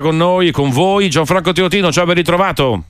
con 0.00 0.16
noi, 0.16 0.52
con 0.52 0.70
voi, 0.70 1.10
Gianfranco 1.10 1.50
Teotino, 1.50 1.90
ciao 1.90 2.04
ben 2.04 2.14
ritrovato. 2.14 2.84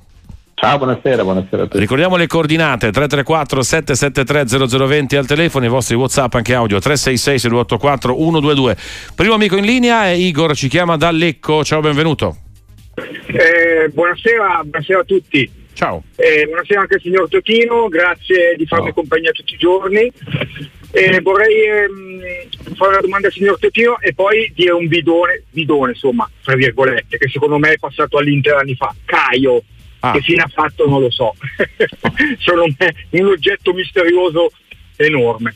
Ciao, 0.52 0.76
buonasera, 0.76 1.22
buonasera 1.22 1.62
a 1.62 1.64
tutti. 1.64 1.78
Ricordiamo 1.78 2.16
le 2.16 2.26
coordinate 2.26 2.90
334 2.90 3.62
773 3.62 4.68
0020 4.68 5.16
al 5.16 5.24
telefono, 5.24 5.64
i 5.64 5.70
vostri 5.70 5.94
WhatsApp 5.94 6.34
anche 6.34 6.52
audio 6.52 6.78
366 6.78 7.38
6284 7.38 8.14
122. 8.14 8.76
Primo 9.14 9.32
amico 9.32 9.56
in 9.56 9.64
linea 9.64 10.04
è 10.04 10.10
Igor, 10.10 10.54
ci 10.54 10.68
chiama 10.68 10.98
da 10.98 11.10
Lecco. 11.10 11.64
Ciao, 11.64 11.80
benvenuto. 11.80 12.36
Eh, 12.94 13.88
buonasera, 13.88 14.60
buonasera 14.64 15.00
a 15.00 15.04
tutti. 15.04 15.50
Ciao. 15.72 16.02
Eh, 16.14 16.44
buonasera 16.44 16.80
anche 16.80 16.96
al 16.96 17.00
signor 17.00 17.26
Totino, 17.30 17.88
grazie 17.88 18.54
di 18.58 18.66
farmi 18.66 18.84
Ciao. 18.88 18.94
compagnia 18.94 19.30
tutti 19.30 19.54
i 19.54 19.56
giorni. 19.56 20.12
Eh, 20.90 21.20
vorrei 21.20 21.64
ehm, 21.64 22.20
fare 22.74 22.90
una 22.92 23.00
domanda 23.00 23.26
al 23.26 23.32
signor 23.32 23.58
Totino 23.58 24.00
e 24.00 24.14
poi 24.14 24.50
dire 24.54 24.72
un 24.72 24.86
bidone, 24.88 25.44
bidone 25.50 25.92
insomma, 25.92 26.28
tra 26.42 26.54
virgolette, 26.54 27.18
che 27.18 27.28
secondo 27.28 27.58
me 27.58 27.72
è 27.72 27.78
passato 27.78 28.16
all'Inter 28.18 28.54
anni 28.54 28.74
fa. 28.74 28.94
Caio, 29.04 29.62
Ah. 30.00 30.12
che 30.12 30.20
fine 30.20 30.42
ha 30.42 30.46
fatto 30.48 30.88
non 30.88 31.00
lo 31.00 31.10
so. 31.10 31.34
Secondo 32.38 32.72
me 32.78 32.94
un 33.20 33.26
oggetto 33.26 33.72
misterioso 33.72 34.52
enorme. 34.94 35.54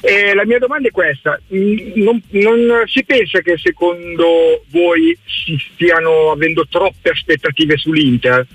Eh, 0.00 0.34
la 0.34 0.46
mia 0.46 0.58
domanda 0.58 0.88
è 0.88 0.90
questa, 0.90 1.38
Mm, 1.54 1.76
non, 1.96 2.22
non 2.30 2.82
si 2.86 3.04
pensa 3.04 3.40
che 3.40 3.58
secondo 3.58 4.64
voi 4.70 5.16
si 5.26 5.58
stiano 5.74 6.30
avendo 6.30 6.66
troppe 6.66 7.10
aspettative 7.10 7.76
sull'Inter? 7.76 8.46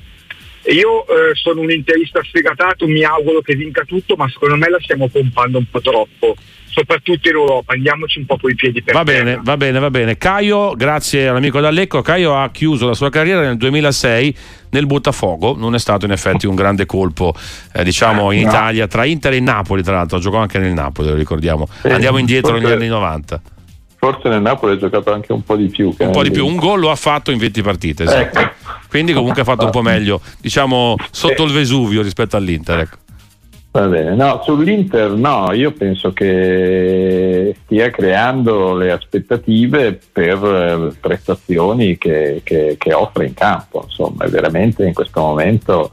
Io 0.71 1.03
eh, 1.07 1.33
sono 1.33 1.61
un 1.61 1.71
interista 1.71 2.19
sfegatato, 2.23 2.87
mi 2.87 3.03
auguro 3.03 3.41
che 3.41 3.55
vinca 3.55 3.83
tutto, 3.85 4.15
ma 4.15 4.27
secondo 4.29 4.57
me 4.57 4.69
la 4.69 4.77
stiamo 4.81 5.07
pompando 5.07 5.57
un 5.59 5.65
po' 5.71 5.79
troppo, 5.79 6.35
soprattutto 6.69 7.29
in 7.29 7.35
Europa, 7.35 7.73
andiamoci 7.73 8.19
un 8.19 8.25
po' 8.25 8.37
coi 8.37 8.53
piedi 8.53 8.81
per 8.83 8.93
Va 8.93 9.03
terra. 9.03 9.23
bene, 9.23 9.39
va 9.41 9.55
bene, 9.55 9.79
va 9.79 9.89
bene. 9.89 10.17
Caio, 10.17 10.73
grazie 10.75 11.29
all'amico 11.29 11.61
D'Allecco, 11.61 12.01
Caio 12.01 12.35
ha 12.35 12.49
chiuso 12.51 12.87
la 12.87 12.93
sua 12.95 13.09
carriera 13.09 13.41
nel 13.41 13.55
2006 13.55 14.35
nel 14.71 14.85
Buttafogo, 14.85 15.55
non 15.55 15.73
è 15.73 15.79
stato 15.79 16.05
in 16.05 16.11
effetti 16.11 16.45
un 16.47 16.55
grande 16.55 16.85
colpo, 16.85 17.33
eh, 17.73 17.83
diciamo, 17.85 18.31
in 18.33 18.41
No. 18.43 18.49
Italia, 18.49 18.87
tra 18.87 19.05
Inter 19.05 19.33
e 19.33 19.39
Napoli, 19.39 19.83
tra 19.83 19.95
l'altro, 19.95 20.19
giocò 20.19 20.37
anche 20.37 20.59
nel 20.59 20.73
Napoli, 20.73 21.07
lo 21.07 21.15
ricordiamo. 21.15 21.67
Andiamo 21.83 22.17
indietro 22.17 22.57
negli 22.57 22.69
anni 22.71 22.87
90. 22.87 23.41
Forse 24.11 24.29
nel 24.29 24.41
Napoli 24.41 24.73
ha 24.73 24.77
giocato 24.77 25.11
anche 25.11 25.33
un 25.33 25.43
po' 25.43 25.57
di 25.57 25.67
più. 25.67 25.93
Un 25.97 26.11
po' 26.11 26.23
di 26.23 26.31
più, 26.31 26.45
un 26.45 26.55
gol 26.55 26.79
lo 26.79 26.89
ha 26.91 26.95
fatto 26.95 27.31
in 27.31 27.37
20 27.37 27.61
partite, 27.61 28.03
esatto. 28.03 28.39
Ecco. 28.39 28.51
Quindi 28.87 29.11
comunque 29.11 29.41
ha 29.41 29.45
fatto 29.45 29.65
un 29.65 29.71
po' 29.71 29.81
meglio, 29.81 30.21
diciamo, 30.39 30.95
sotto 31.11 31.43
il 31.43 31.51
Vesuvio 31.51 32.01
rispetto 32.01 32.37
all'Inter, 32.37 32.79
ecco. 32.79 32.97
Va 33.71 33.85
bene, 33.87 34.15
no, 34.15 34.41
sull'Inter 34.43 35.11
no, 35.11 35.51
io 35.51 35.71
penso 35.71 36.13
che 36.13 37.53
stia 37.65 37.91
creando 37.91 38.73
le 38.75 38.91
aspettative 38.91 39.99
per 40.11 40.43
eh, 40.43 40.95
prestazioni 40.99 41.97
che, 41.97 42.41
che- 42.43 42.75
che 42.79 42.93
offre 42.93 43.25
in 43.25 43.33
campo, 43.33 43.83
insomma, 43.83 44.25
veramente 44.27 44.85
in 44.85 44.93
questo 44.93 45.19
momento 45.19 45.91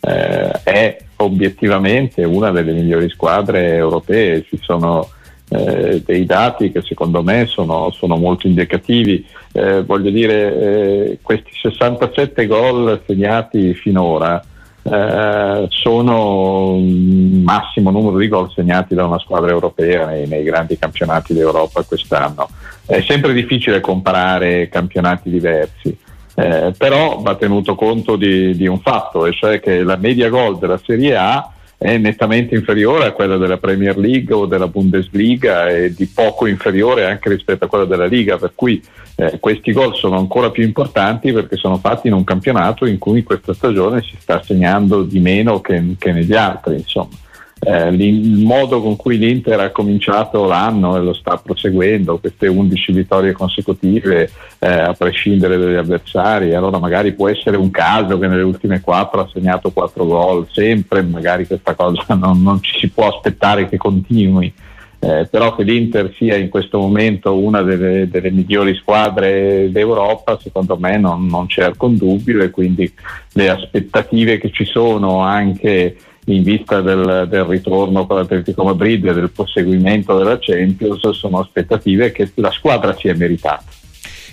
eh, 0.00 0.50
è 0.62 0.96
obiettivamente 1.16 2.22
una 2.22 2.52
delle 2.52 2.72
migliori 2.72 3.08
squadre 3.10 3.74
europee, 3.74 4.44
ci 4.48 4.58
sono 4.62 5.08
eh, 5.48 6.02
dei 6.04 6.24
dati 6.24 6.72
che 6.72 6.82
secondo 6.82 7.22
me 7.22 7.46
sono, 7.46 7.90
sono 7.92 8.16
molto 8.16 8.46
indicativi, 8.46 9.24
Eh, 9.56 9.82
voglio 9.84 10.10
dire, 10.10 10.60
eh, 10.60 11.18
questi 11.22 11.50
67 11.62 12.46
gol 12.46 13.00
segnati 13.06 13.72
finora 13.72 14.38
eh, 14.82 15.66
sono 15.70 16.76
il 16.78 17.40
massimo 17.42 17.90
numero 17.90 18.18
di 18.18 18.28
gol 18.28 18.52
segnati 18.52 18.94
da 18.94 19.06
una 19.06 19.18
squadra 19.18 19.50
europea 19.50 20.06
nei, 20.06 20.28
nei 20.28 20.44
grandi 20.44 20.78
campionati 20.78 21.32
d'Europa 21.32 21.82
quest'anno. 21.84 22.48
È 22.84 23.00
sempre 23.00 23.32
difficile 23.32 23.80
comparare 23.80 24.68
campionati 24.68 25.30
diversi, 25.30 25.96
eh, 26.34 26.74
però 26.76 27.20
va 27.20 27.34
tenuto 27.36 27.74
conto 27.74 28.16
di, 28.16 28.54
di 28.54 28.66
un 28.66 28.80
fatto, 28.80 29.24
e 29.24 29.32
cioè 29.32 29.58
che 29.58 29.82
la 29.82 29.96
media 29.96 30.28
gol 30.28 30.58
della 30.58 30.80
Serie 30.84 31.16
A 31.16 31.50
è 31.78 31.98
nettamente 31.98 32.54
inferiore 32.54 33.06
a 33.06 33.12
quella 33.12 33.36
della 33.36 33.58
Premier 33.58 33.98
League 33.98 34.34
o 34.34 34.46
della 34.46 34.68
Bundesliga 34.68 35.68
e 35.68 35.92
di 35.92 36.06
poco 36.06 36.46
inferiore 36.46 37.04
anche 37.04 37.28
rispetto 37.28 37.66
a 37.66 37.68
quella 37.68 37.84
della 37.84 38.06
Liga, 38.06 38.38
per 38.38 38.52
cui 38.54 38.82
eh, 39.16 39.38
questi 39.38 39.72
gol 39.72 39.94
sono 39.94 40.18
ancora 40.18 40.50
più 40.50 40.64
importanti 40.64 41.32
perché 41.32 41.56
sono 41.56 41.76
fatti 41.76 42.06
in 42.06 42.14
un 42.14 42.24
campionato 42.24 42.86
in 42.86 42.98
cui 42.98 43.22
questa 43.22 43.54
stagione 43.54 44.02
si 44.02 44.16
sta 44.18 44.42
segnando 44.42 45.02
di 45.02 45.20
meno 45.20 45.60
che, 45.60 45.96
che 45.98 46.12
negli 46.12 46.34
altri. 46.34 46.76
Insomma. 46.76 47.24
Eh, 47.58 47.88
il 47.88 48.44
modo 48.44 48.82
con 48.82 48.96
cui 48.96 49.16
l'Inter 49.16 49.58
ha 49.60 49.70
cominciato 49.70 50.44
l'anno 50.44 50.96
e 50.96 51.00
lo 51.00 51.14
sta 51.14 51.38
proseguendo, 51.38 52.18
queste 52.18 52.48
11 52.48 52.92
vittorie 52.92 53.32
consecutive 53.32 54.30
eh, 54.58 54.68
a 54.68 54.92
prescindere 54.92 55.56
dagli 55.56 55.74
avversari, 55.74 56.54
allora 56.54 56.78
magari 56.78 57.14
può 57.14 57.28
essere 57.28 57.56
un 57.56 57.70
caso 57.70 58.18
che 58.18 58.28
nelle 58.28 58.42
ultime 58.42 58.82
4 58.82 59.20
ha 59.20 59.30
segnato 59.32 59.70
4 59.70 60.04
gol, 60.04 60.46
sempre 60.52 61.00
magari 61.00 61.46
questa 61.46 61.74
cosa 61.74 62.04
non, 62.14 62.42
non 62.42 62.62
ci 62.62 62.78
si 62.78 62.90
può 62.90 63.08
aspettare 63.08 63.68
che 63.68 63.78
continui. 63.78 64.52
Eh, 64.98 65.26
però 65.30 65.54
che 65.54 65.62
l'Inter 65.62 66.12
sia 66.16 66.36
in 66.36 66.48
questo 66.48 66.78
momento 66.78 67.38
una 67.38 67.62
delle, 67.62 68.08
delle 68.08 68.30
migliori 68.30 68.74
squadre 68.74 69.70
d'Europa, 69.70 70.38
secondo 70.40 70.76
me 70.78 70.98
non, 70.98 71.26
non 71.26 71.46
c'è 71.46 71.62
alcun 71.62 71.96
dubbio 71.96 72.42
e 72.42 72.50
quindi 72.50 72.90
le 73.32 73.48
aspettative 73.48 74.38
che 74.38 74.50
ci 74.50 74.64
sono 74.64 75.20
anche 75.20 75.96
in 76.26 76.42
vista 76.42 76.80
del, 76.80 77.26
del 77.28 77.44
ritorno 77.44 78.06
con 78.06 78.16
l'Atletico 78.16 78.64
Madrid 78.64 79.04
e 79.06 79.14
del 79.14 79.30
proseguimento 79.30 80.16
della 80.16 80.38
Champions 80.40 81.08
sono 81.10 81.40
aspettative 81.40 82.12
che 82.12 82.30
la 82.34 82.50
squadra 82.50 82.94
si 82.96 83.08
è 83.08 83.14
meritata. 83.14 83.64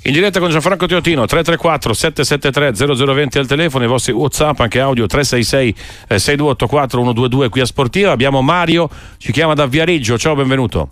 In 0.06 0.12
diretta 0.12 0.40
con 0.40 0.50
Gianfranco 0.50 0.86
Teotino 0.86 1.26
334 1.26 1.94
773 1.94 3.06
0020 3.06 3.38
al 3.38 3.48
telefono, 3.48 3.86
i 3.86 3.88
vostri 3.88 4.12
WhatsApp 4.12 4.60
anche 4.60 4.82
audio 4.82 5.06
366 5.06 5.70
eh, 6.10 6.20
6284 6.20 7.00
122 7.00 7.50
qui 7.50 7.62
a 7.62 7.66
Sportiva. 7.66 8.12
Abbiamo 8.12 8.42
Mario, 8.42 8.90
ci 9.18 9.32
chiama 9.32 9.54
da 9.54 9.66
Viareggio. 9.66 10.18
Ciao, 10.18 10.36
benvenuto. 10.36 10.90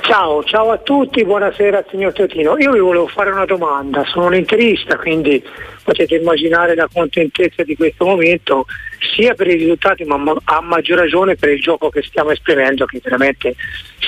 Ciao, 0.00 0.42
ciao 0.44 0.70
a 0.70 0.78
tutti, 0.78 1.24
buonasera 1.24 1.84
signor 1.88 2.12
Teotino. 2.12 2.58
Io 2.58 2.72
vi 2.72 2.78
volevo 2.78 3.06
fare 3.06 3.30
una 3.30 3.44
domanda, 3.44 4.02
sono 4.06 4.26
un 4.26 4.34
interista, 4.34 4.96
quindi 4.96 5.42
potete 5.84 6.16
immaginare 6.16 6.74
la 6.74 6.88
contentezza 6.92 7.62
di 7.62 7.76
questo 7.76 8.04
momento, 8.06 8.66
sia 9.14 9.34
per 9.34 9.46
i 9.48 9.56
risultati 9.56 10.04
ma 10.04 10.20
a 10.44 10.60
maggior 10.60 10.98
ragione 10.98 11.36
per 11.36 11.50
il 11.50 11.60
gioco 11.60 11.90
che 11.90 12.02
stiamo 12.02 12.30
esprimendo, 12.30 12.86
che 12.86 13.00
veramente, 13.02 13.54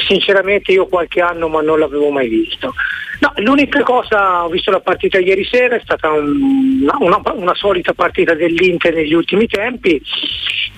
sinceramente 0.09 0.73
io 0.73 0.87
qualche 0.87 1.21
anno 1.21 1.49
ma 1.49 1.61
non 1.61 1.79
l'avevo 1.79 2.11
mai 2.11 2.29
visto. 2.29 2.75
No, 3.19 3.33
l'unica 3.37 3.83
cosa, 3.83 4.45
ho 4.45 4.49
visto 4.49 4.71
la 4.71 4.81
partita 4.81 5.19
ieri 5.19 5.45
sera, 5.45 5.77
è 5.77 5.81
stata 5.83 6.11
un- 6.11 6.87
una, 6.99 7.21
una 7.35 7.55
solita 7.55 7.95
partita 7.95 8.35
dell'Inter 8.35 8.95
negli 8.95 9.15
ultimi 9.15 9.47
tempi, 9.47 10.01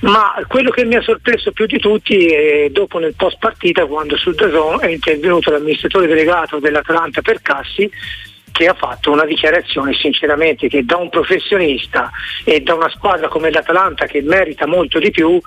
ma 0.01 0.33
quello 0.47 0.71
che 0.71 0.85
mi 0.85 0.95
ha 0.95 1.03
sorpreso 1.03 1.51
più 1.51 1.67
di 1.67 1.79
tutti 1.79 2.27
è 2.27 2.69
dopo 2.71 2.99
nel 2.99 3.15
post 3.17 3.39
partita 3.41 3.87
quando 3.87 4.17
sul 4.17 4.37
DAZN 4.37 4.81
è 4.81 4.87
intervenuto 4.87 5.51
l'amministratore 5.51 6.07
delegato 6.07 6.61
dell'Atalanta 6.61 7.23
per 7.23 7.43
Cassi 7.43 7.91
che 8.53 8.67
ha 8.67 8.75
fatto 8.75 9.11
una 9.11 9.25
dichiarazione 9.25 9.95
sinceramente 9.95 10.69
che 10.69 10.85
da 10.85 10.97
un 10.97 11.09
professionista 11.09 12.11
e 12.45 12.61
da 12.61 12.75
una 12.75 12.91
squadra 12.91 13.29
come 13.29 13.51
l'Atalanta 13.51 14.07
che 14.07 14.23
merita 14.23 14.67
molto 14.67 14.99
di 14.99 15.11
più 15.11 15.41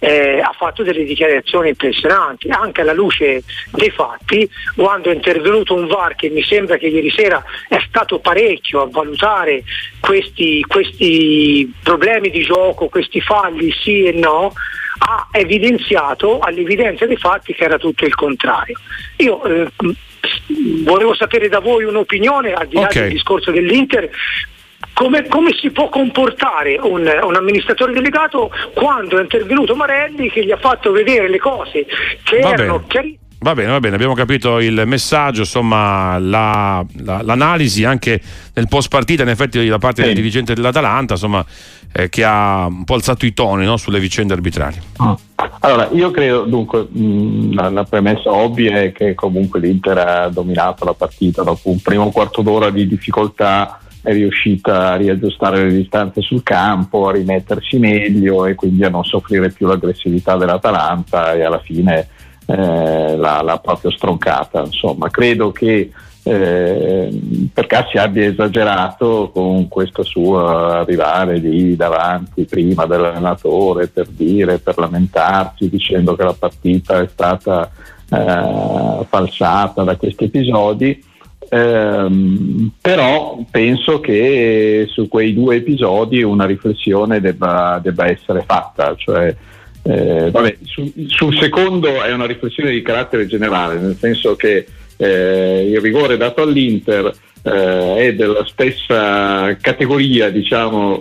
eh, 0.00 0.40
ha 0.40 0.54
fatto 0.56 0.82
delle 0.82 1.04
dichiarazioni 1.04 1.70
impressionanti, 1.70 2.48
anche 2.48 2.82
alla 2.82 2.92
luce 2.92 3.42
dei 3.72 3.90
fatti, 3.90 4.48
quando 4.76 5.10
è 5.10 5.14
intervenuto 5.14 5.74
un 5.74 5.86
VAR 5.86 6.14
che 6.14 6.28
mi 6.28 6.42
sembra 6.42 6.76
che 6.76 6.86
ieri 6.86 7.10
sera 7.10 7.42
è 7.68 7.78
stato 7.88 8.18
parecchio 8.20 8.82
a 8.82 8.88
valutare 8.88 9.64
questi, 10.00 10.62
questi 10.62 11.72
problemi 11.82 12.30
di 12.30 12.42
gioco, 12.42 12.88
questi 12.88 13.20
falli 13.20 13.72
sì 13.72 14.04
e 14.04 14.12
no, 14.12 14.52
ha 15.00 15.28
evidenziato 15.32 16.38
all'evidenza 16.40 17.06
dei 17.06 17.16
fatti 17.16 17.54
che 17.54 17.64
era 17.64 17.78
tutto 17.78 18.04
il 18.04 18.14
contrario. 18.14 18.78
Io 19.16 19.42
eh, 19.44 19.68
volevo 20.84 21.14
sapere 21.14 21.48
da 21.48 21.60
voi 21.60 21.84
un'opinione 21.84 22.52
al 22.52 22.66
di 22.68 22.76
là 22.76 22.82
Ok. 22.82 22.92
del 22.94 23.10
discorso 23.10 23.50
dell'Inter. 23.50 24.10
Come, 24.94 25.26
come 25.28 25.52
si 25.52 25.70
può 25.70 25.88
comportare 25.88 26.76
un, 26.80 27.06
un 27.22 27.34
amministratore 27.36 27.92
delegato 27.92 28.50
quando 28.74 29.18
è 29.18 29.22
intervenuto 29.22 29.76
Marelli 29.76 30.28
che 30.30 30.44
gli 30.44 30.50
ha 30.50 30.56
fatto 30.56 30.90
vedere 30.90 31.28
le 31.28 31.38
cose 31.38 31.86
che 32.24 32.40
Va 32.40 32.50
erano 32.50 32.84
chiarissime? 32.86 33.26
Va 33.40 33.54
bene, 33.54 33.70
va 33.70 33.78
bene, 33.78 33.94
abbiamo 33.94 34.14
capito 34.14 34.58
il 34.58 34.82
messaggio, 34.84 35.40
insomma, 35.42 36.18
la- 36.18 36.84
la- 37.04 37.22
l'analisi 37.22 37.84
anche 37.84 38.20
nel 38.54 38.66
post 38.66 38.88
partita, 38.88 39.22
in 39.22 39.28
effetti, 39.28 39.64
da 39.68 39.78
parte 39.78 40.02
del 40.02 40.14
dirigente 40.14 40.54
dell'Atalanta, 40.54 41.12
insomma, 41.14 41.44
eh, 41.92 42.08
che 42.08 42.24
ha 42.24 42.66
un 42.66 42.82
po' 42.82 42.94
alzato 42.94 43.26
i 43.26 43.32
toni 43.34 43.64
no, 43.64 43.76
sulle 43.76 44.00
vicende 44.00 44.32
arbitrarie. 44.34 44.80
Allora, 45.60 45.88
io 45.92 46.10
credo, 46.10 46.42
dunque, 46.46 46.88
mh, 46.90 47.54
la, 47.54 47.70
la 47.70 47.84
premessa 47.84 48.32
ovvia 48.32 48.82
è 48.82 48.90
che 48.90 49.14
comunque 49.14 49.60
l'Inter 49.60 49.98
ha 49.98 50.28
dominato 50.28 50.84
la 50.84 50.94
partita 50.94 51.44
dopo 51.44 51.70
un 51.70 51.80
primo 51.80 52.10
quarto 52.10 52.42
d'ora 52.42 52.70
di 52.70 52.88
difficoltà, 52.88 53.78
è 54.02 54.12
riuscita 54.12 54.92
a 54.92 54.96
riaggiustare 54.96 55.62
le 55.62 55.76
distanze 55.76 56.22
sul 56.22 56.42
campo, 56.42 57.06
a 57.08 57.12
rimettersi 57.12 57.78
meglio 57.78 58.46
e 58.46 58.56
quindi 58.56 58.82
a 58.82 58.88
non 58.88 59.04
soffrire 59.04 59.50
più 59.50 59.68
l'aggressività 59.68 60.36
dell'Atalanta 60.36 61.34
e 61.34 61.44
alla 61.44 61.60
fine 61.60 62.08
eh, 62.50 63.16
l'ha, 63.16 63.42
l'ha 63.42 63.58
proprio 63.58 63.90
stroncata. 63.90 64.60
Insomma, 64.64 65.10
credo 65.10 65.52
che 65.52 65.90
eh, 66.22 67.48
per 67.52 67.66
Cassi 67.66 67.96
abbia 67.96 68.26
esagerato 68.26 69.30
con 69.32 69.68
questo 69.68 70.02
suo 70.02 70.46
arrivare 70.46 71.38
lì 71.38 71.76
davanti 71.76 72.44
prima 72.44 72.86
dell'allenatore 72.86 73.88
per 73.88 74.08
dire, 74.08 74.58
per 74.58 74.78
lamentarsi 74.78 75.68
dicendo 75.68 76.16
che 76.16 76.24
la 76.24 76.36
partita 76.38 77.00
è 77.00 77.08
stata 77.08 77.70
eh, 78.10 79.06
falsata 79.08 79.82
da 79.84 79.96
questi 79.96 80.24
episodi. 80.24 81.04
Eh, 81.50 82.70
però 82.78 83.38
penso 83.50 84.00
che 84.00 84.86
su 84.90 85.08
quei 85.08 85.32
due 85.32 85.56
episodi 85.56 86.22
una 86.22 86.44
riflessione 86.44 87.20
debba, 87.20 87.80
debba 87.82 88.06
essere 88.06 88.42
fatta, 88.46 88.94
cioè, 88.96 89.34
eh, 89.88 90.30
vabbè, 90.30 90.58
su, 90.64 90.92
sul 91.06 91.38
secondo 91.38 92.02
è 92.02 92.12
una 92.12 92.26
riflessione 92.26 92.70
di 92.70 92.82
carattere 92.82 93.26
generale, 93.26 93.78
nel 93.78 93.96
senso 93.98 94.36
che 94.36 94.66
eh, 94.98 95.68
il 95.70 95.80
rigore 95.80 96.18
dato 96.18 96.42
all'Inter 96.42 97.10
eh, 97.42 97.96
è 97.96 98.14
della 98.14 98.44
stessa 98.44 99.56
categoria 99.58 100.28
diciamo, 100.28 101.00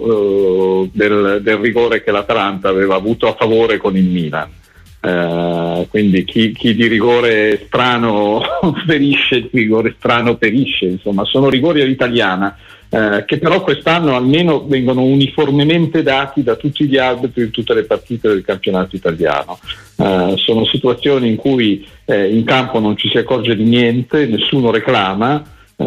eh, 0.86 0.90
del, 0.94 1.42
del, 1.42 1.58
rigore 1.58 2.02
che 2.02 2.12
l'Atalanta 2.12 2.70
aveva 2.70 2.96
avuto 2.96 3.28
a 3.28 3.36
favore 3.38 3.78
con 3.78 3.98
il 3.98 4.06
Milan. 4.06 4.50
Eh, 5.00 5.88
quindi 5.90 6.24
chi, 6.24 6.52
chi, 6.52 6.74
di 6.74 6.88
rigore 6.88 7.66
strano 7.68 8.42
ferisce, 8.86 9.42
di 9.42 9.60
rigore 9.60 9.96
strano 9.98 10.36
perisce, 10.36 10.86
insomma 10.86 11.24
sono 11.26 11.50
rigori 11.50 11.82
all'italiana 11.82 12.58
eh, 12.90 13.26
che 13.26 13.38
però 13.38 13.62
quest'anno 13.62 14.16
almeno 14.16 14.66
vengono 14.66 15.04
uniformemente 15.04 16.04
dati 16.04 16.42
da 16.42 16.56
tutti 16.56 16.86
gli 16.86 16.98
arbitri 16.98 17.44
in 17.44 17.52
tutte 17.52 17.74
le 17.74 17.84
partite 17.84 18.30
del 18.30 18.44
campionato 18.44 18.96
italiano. 18.96 19.60
Eh, 19.98 20.34
sono 20.38 20.66
situazioni 20.66 21.28
in 21.28 21.36
cui 21.36 21.86
eh, 22.06 22.34
in 22.34 22.46
campo 22.46 22.80
non 22.80 22.96
ci 22.96 23.10
si 23.10 23.18
accorge 23.18 23.56
di 23.56 23.64
niente, 23.64 24.26
nessuno 24.26 24.72
reclama. 24.72 25.44
Eh, 25.80 25.84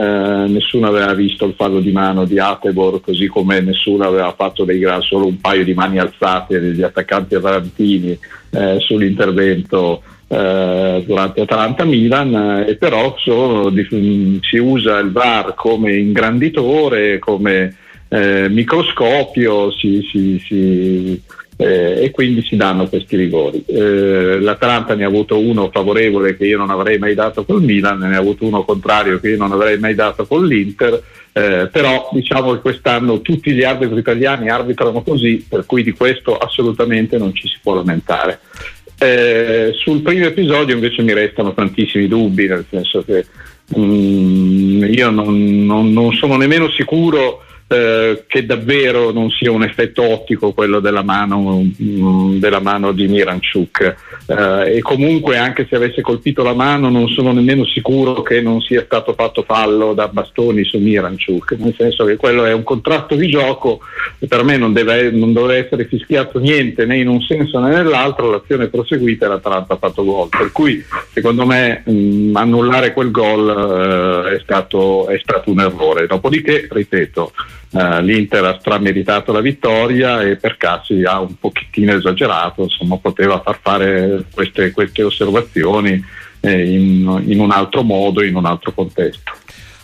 nessuno 0.47 0.87
aveva 0.87 1.13
visto 1.15 1.45
il 1.47 1.55
fallo 1.57 1.81
di 1.81 1.91
mano 1.91 2.25
di 2.25 2.39
Atebor, 2.39 3.01
così 3.01 3.27
come 3.27 3.61
nessuno 3.61 4.07
aveva 4.07 4.33
fatto 4.37 4.65
dei 4.65 4.79
grandi, 4.79 5.07
solo 5.07 5.27
un 5.27 5.41
paio 5.41 5.65
di 5.65 5.75
mani 5.75 5.99
alzate 5.99 6.61
degli 6.61 6.83
attaccanti 6.83 7.35
avanzini 7.35 8.17
eh, 8.51 8.77
sull'intervento 8.79 10.01
eh, 10.29 11.03
durante 11.05 11.41
Atalanta-Milan 11.41 12.35
eh, 12.35 12.71
e 12.71 12.77
però 12.77 13.17
sono, 13.19 13.69
di, 13.71 14.39
si 14.43 14.59
usa 14.59 14.99
il 14.99 15.11
VAR 15.11 15.55
come 15.57 15.97
ingranditore, 15.97 17.19
come 17.19 17.75
eh, 18.07 18.49
microscopio 18.49 19.73
si, 19.73 20.07
si, 20.09 20.41
si, 20.47 21.21
eh, 21.61 22.05
e 22.05 22.11
quindi 22.11 22.43
si 22.43 22.57
danno 22.57 22.89
questi 22.89 23.17
rigori. 23.17 23.63
Eh, 23.67 24.41
L'Atalanta 24.41 24.95
ne 24.95 25.05
ha 25.05 25.09
avuto 25.09 25.39
uno 25.39 25.69
favorevole 25.71 26.35
che 26.35 26.47
io 26.47 26.57
non 26.57 26.71
avrei 26.71 26.99
mai 26.99 27.15
dato 27.15 27.45
col 27.45 27.63
Milan, 27.63 27.99
ne 27.99 28.17
ha 28.17 28.19
avuto 28.19 28.47
uno 28.47 28.65
contrario 28.65 29.21
che 29.21 29.29
io 29.29 29.37
non 29.37 29.53
avrei 29.53 29.79
mai 29.79 29.95
dato 29.95 30.27
con 30.27 30.47
l'Inter. 30.47 31.03
Eh, 31.33 31.69
però 31.71 32.09
diciamo 32.13 32.55
che 32.55 32.61
quest'anno 32.61 33.21
tutti 33.21 33.53
gli 33.53 33.63
arbitri 33.63 33.99
italiani 33.99 34.49
arbitrano 34.49 35.03
così, 35.03 35.45
per 35.47 35.67
cui 35.67 35.83
di 35.83 35.93
questo 35.93 36.37
assolutamente 36.37 37.19
non 37.19 37.35
ci 37.35 37.47
si 37.47 37.59
può 37.63 37.75
lamentare. 37.75 38.41
Eh, 38.99 39.73
sul 39.77 40.01
primo 40.01 40.27
episodio 40.27 40.75
invece 40.75 41.03
mi 41.03 41.13
restano 41.13 41.53
tantissimi 41.53 42.09
dubbi, 42.09 42.49
nel 42.49 42.65
senso 42.71 43.05
che 43.05 43.27
mm, 43.79 44.85
io 44.85 45.11
non, 45.11 45.65
non, 45.65 45.93
non, 45.93 46.13
sono 46.15 46.37
nemmeno 46.37 46.71
sicuro 46.71 47.43
eh, 47.73 48.25
che 48.27 48.45
davvero 48.45 49.13
non 49.13 49.31
sia 49.31 49.53
un 49.53 49.63
effetto 49.63 50.03
ottico 50.03 50.53
quello 50.53 50.81
della 50.81 51.05
mano, 51.05 51.63
mm, 51.81 52.39
della 52.41 52.59
mano 52.59 52.91
di 52.91 53.07
Miranchuk. 53.07 53.95
Eh, 54.27 54.77
e 54.77 54.81
comunque 54.81 55.37
anche 55.37 55.69
se 55.71 55.77
avesse 55.77 56.01
colpito 56.01 56.43
la 56.43 56.53
mano 56.53 56.91
non 56.91 57.07
sono 57.07 57.31
nemmeno 57.31 57.65
sicuro 57.65 58.23
che 58.23 58.41
non 58.41 58.61
sia 58.61 58.83
stato 58.85 59.15
fatto 59.15 59.45
fallo 59.45 59.95
da 59.95 60.09
bastoni 60.09 60.65
su 60.65 60.79
Miranchuk, 60.79 61.53
nel 61.59 61.75
senso 61.79 62.05
che 62.05 62.17
quello 62.17 62.45
è 62.45 62.53
un 62.53 62.65
contratto 62.65 63.15
di 63.15 63.29
gioco 63.29 63.79
e 64.19 64.27
per 64.27 64.43
me 64.43 64.57
non 64.57 64.73
deve, 64.73 65.13
non 65.13 65.33
deve 65.33 65.65
essere 65.65 65.87
fischiato 65.87 66.41
niente 66.41 66.87
né 66.87 66.99
in 66.99 67.07
un 67.07 67.21
senso 67.21 67.61
né 67.61 67.73
nell'altro, 67.73 68.31
l'azione 68.33 68.65
è 68.65 68.69
proseguita 68.69 69.27
e 69.27 69.29
l'Atalanta 69.29 69.75
ha 69.75 69.79
fatto 69.79 70.05
gol, 70.05 70.29
per 70.29 70.51
cui 70.51 70.85
secondo 71.13 71.47
me 71.47 71.85
mh, 71.85 71.93
mm, 71.93 72.37
annullare 72.37 72.93
quel 72.93 73.13
gol 73.13 74.27
eh, 74.27 74.35
è, 74.35 74.41
stato, 74.41 75.07
è 75.07 75.21
stato 75.23 75.53
un 75.53 75.61
errore, 75.61 76.09
dopodiché 76.09 76.67
ripeto 76.69 77.31
Uh, 77.73 78.01
L'Inter 78.01 78.45
ha 78.45 78.59
strameritato 78.59 79.31
la 79.31 79.41
vittoria 79.41 80.23
e 80.23 80.37
per 80.37 80.57
Cassi 80.57 81.05
ha 81.05 81.21
un 81.21 81.39
pochettino 81.39 81.93
esagerato, 81.95 82.65
insomma 82.65 82.97
poteva 82.97 83.41
far 83.41 83.61
fare 83.63 84.25
queste, 84.35 84.73
queste 84.73 85.05
osservazioni 85.05 86.05
eh, 86.41 86.75
in, 86.75 87.23
in, 87.27 87.39
un 87.39 87.53
altro 87.53 87.83
modo, 87.83 88.25
in 88.25 88.35
un 88.35 88.45
altro 88.45 88.73
contesto. 88.73 89.33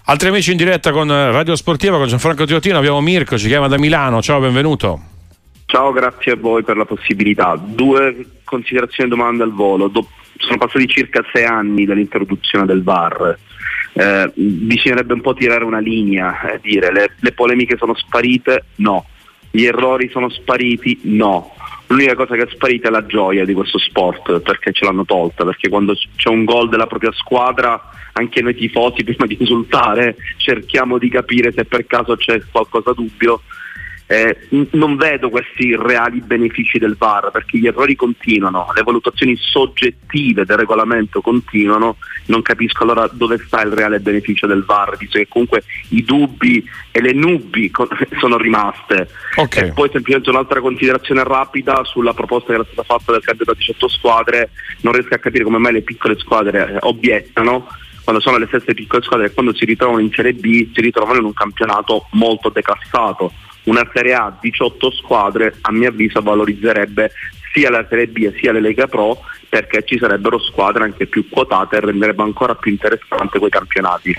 Altri 0.06 0.29
amici 0.29 0.50
in 0.50 0.56
diretta 0.56 0.91
con 0.91 1.09
Radio 1.09 1.55
Sportiva, 1.55 1.97
con 1.97 2.09
Gianfranco 2.09 2.44
Tiottino, 2.44 2.79
abbiamo 2.79 3.00
Mirko, 3.00 3.38
ci 3.38 3.47
chiama 3.47 3.69
da 3.69 3.79
Milano, 3.79 4.21
ciao, 4.21 4.41
benvenuto. 4.41 5.00
Ciao, 5.67 5.93
grazie 5.93 6.33
a 6.33 6.37
voi 6.37 6.65
per 6.65 6.77
la 6.77 6.85
possibilità. 6.85 7.56
Due 7.56 8.41
considerazioni 8.43 9.11
e 9.11 9.15
domande 9.15 9.43
al 9.44 9.53
volo. 9.53 9.88
Do- 9.88 10.09
sono 10.38 10.59
passati 10.59 10.87
circa 10.87 11.25
sei 11.33 11.44
anni 11.44 11.85
dall'introduzione 11.85 12.67
del 12.67 12.83
VAR 12.83 13.38
eh, 13.99 14.31
bisognerebbe 14.35 15.15
un 15.15 15.23
po' 15.23 15.33
tirare 15.33 15.65
una 15.65 15.79
linea 15.79 16.53
e 16.53 16.61
dire 16.61 16.93
le, 16.93 17.15
le 17.19 17.33
polemiche 17.33 17.79
sono 17.79 17.95
sparite? 17.95 18.67
No. 18.77 19.07
Gli 19.51 19.65
errori 19.65 20.11
sono 20.11 20.29
spariti? 20.29 21.01
No. 21.05 21.55
L'unica 21.87 22.15
cosa 22.15 22.35
che 22.35 22.43
è 22.43 22.49
sparita 22.51 22.89
è 22.89 22.91
la 22.91 23.07
gioia 23.07 23.47
di 23.47 23.55
questo 23.55 23.79
sport 23.79 24.41
perché 24.41 24.73
ce 24.73 24.85
l'hanno 24.85 25.07
tolta, 25.07 25.45
perché 25.45 25.71
quando 25.71 25.95
c'è 26.17 26.29
un 26.29 26.45
gol 26.45 26.69
della 26.69 26.87
propria 26.87 27.13
squadra 27.13 27.81
anche 28.13 28.43
noi 28.43 28.55
tifosi 28.55 29.03
prima 29.05 29.25
di 29.25 29.37
insultare 29.41 30.17
cerchiamo 30.37 30.99
di 30.99 31.09
capire 31.09 31.53
se 31.53 31.65
per 31.65 31.87
caso 31.87 32.17
c'è 32.17 32.43
qualcosa 32.51 32.93
dubbio 32.93 33.41
eh, 34.08 34.49
non 34.73 34.97
vedo 34.97 35.31
questi 35.31 35.75
reali 35.76 36.20
benefici 36.20 36.79
del 36.79 36.97
VAR 36.97 37.31
perché 37.32 37.58
gli 37.58 37.67
errori 37.67 37.97
continuano, 37.97 38.69
le 38.75 38.82
valutazioni 38.82 39.37
soggettive 39.37 40.44
del 40.44 40.56
regolamento 40.56 41.20
continuano, 41.20 41.97
non 42.26 42.43
capisco 42.43 42.85
allora 42.85 43.08
dove 43.11 43.38
sta 43.44 43.62
il 43.62 43.73
reale 43.73 43.99
beneficio 43.99 44.47
del 44.47 44.64
VAR, 44.64 44.97
visto 44.97 45.19
che 45.19 45.26
comunque 45.29 45.64
i 45.88 46.05
dubbi 46.05 46.64
e 46.93 47.00
le 47.00 47.12
nubi 47.12 47.70
sono 48.20 48.37
rimaste. 48.37 49.08
Okay. 49.35 49.69
E 49.69 49.73
poi 49.73 49.88
semplicemente 49.91 50.31
un'altra 50.31 50.61
considerazione 50.61 51.25
rapida 51.25 51.82
sulla 51.82 52.14
proposta 52.14 52.49
che 52.49 52.55
era 52.55 52.67
stata 52.70 52.85
fatta 52.85 53.12
del 53.12 53.25
cambio 53.25 53.44
da 53.44 53.55
18 53.55 53.88
squadre, 53.88 54.50
non 54.82 54.93
riesco 54.93 55.14
a 55.14 55.19
capire 55.19 55.43
come 55.43 55.59
mai 55.59 55.73
le 55.73 55.82
piccole 55.82 56.17
squadre 56.17 56.75
eh, 56.75 56.76
obiettano 56.81 57.67
quando 58.05 58.23
sono 58.23 58.38
le 58.38 58.47
stesse 58.47 58.73
piccole 58.73 59.02
squadre 59.02 59.26
e 59.26 59.32
quando 59.32 59.52
si 59.52 59.64
ritrovano 59.64 59.99
in 59.99 60.12
Serie 60.12 60.32
B 60.32 60.73
si 60.73 60.81
ritrovano 60.81 61.19
in 61.19 61.25
un 61.25 61.32
campionato 61.32 62.06
molto 62.12 62.50
declassato 62.50 63.32
una 63.67 63.89
Serie 63.93 64.15
A 64.15 64.37
18 64.41 64.90
squadre 64.90 65.55
a 65.61 65.73
mio 65.73 65.88
avviso 65.88 66.21
valorizzerebbe 66.21 67.12
sia 67.52 67.71
la 67.71 67.87
Serie 67.88 68.09
B 68.09 68.33
sia 68.38 68.52
la 68.52 68.61
Lega 68.61 68.87
Pro 68.87 69.19
perché 69.49 69.83
ci 69.85 69.99
sarebbero 69.99 70.38
squadre 70.38 70.85
anche 70.85 71.07
più 71.07 71.29
quotate 71.29 71.76
e 71.76 71.81
renderebbe 71.81 72.23
ancora 72.23 72.55
più 72.55 72.71
interessante 72.71 73.38
quei 73.38 73.50
campionati. 73.50 74.14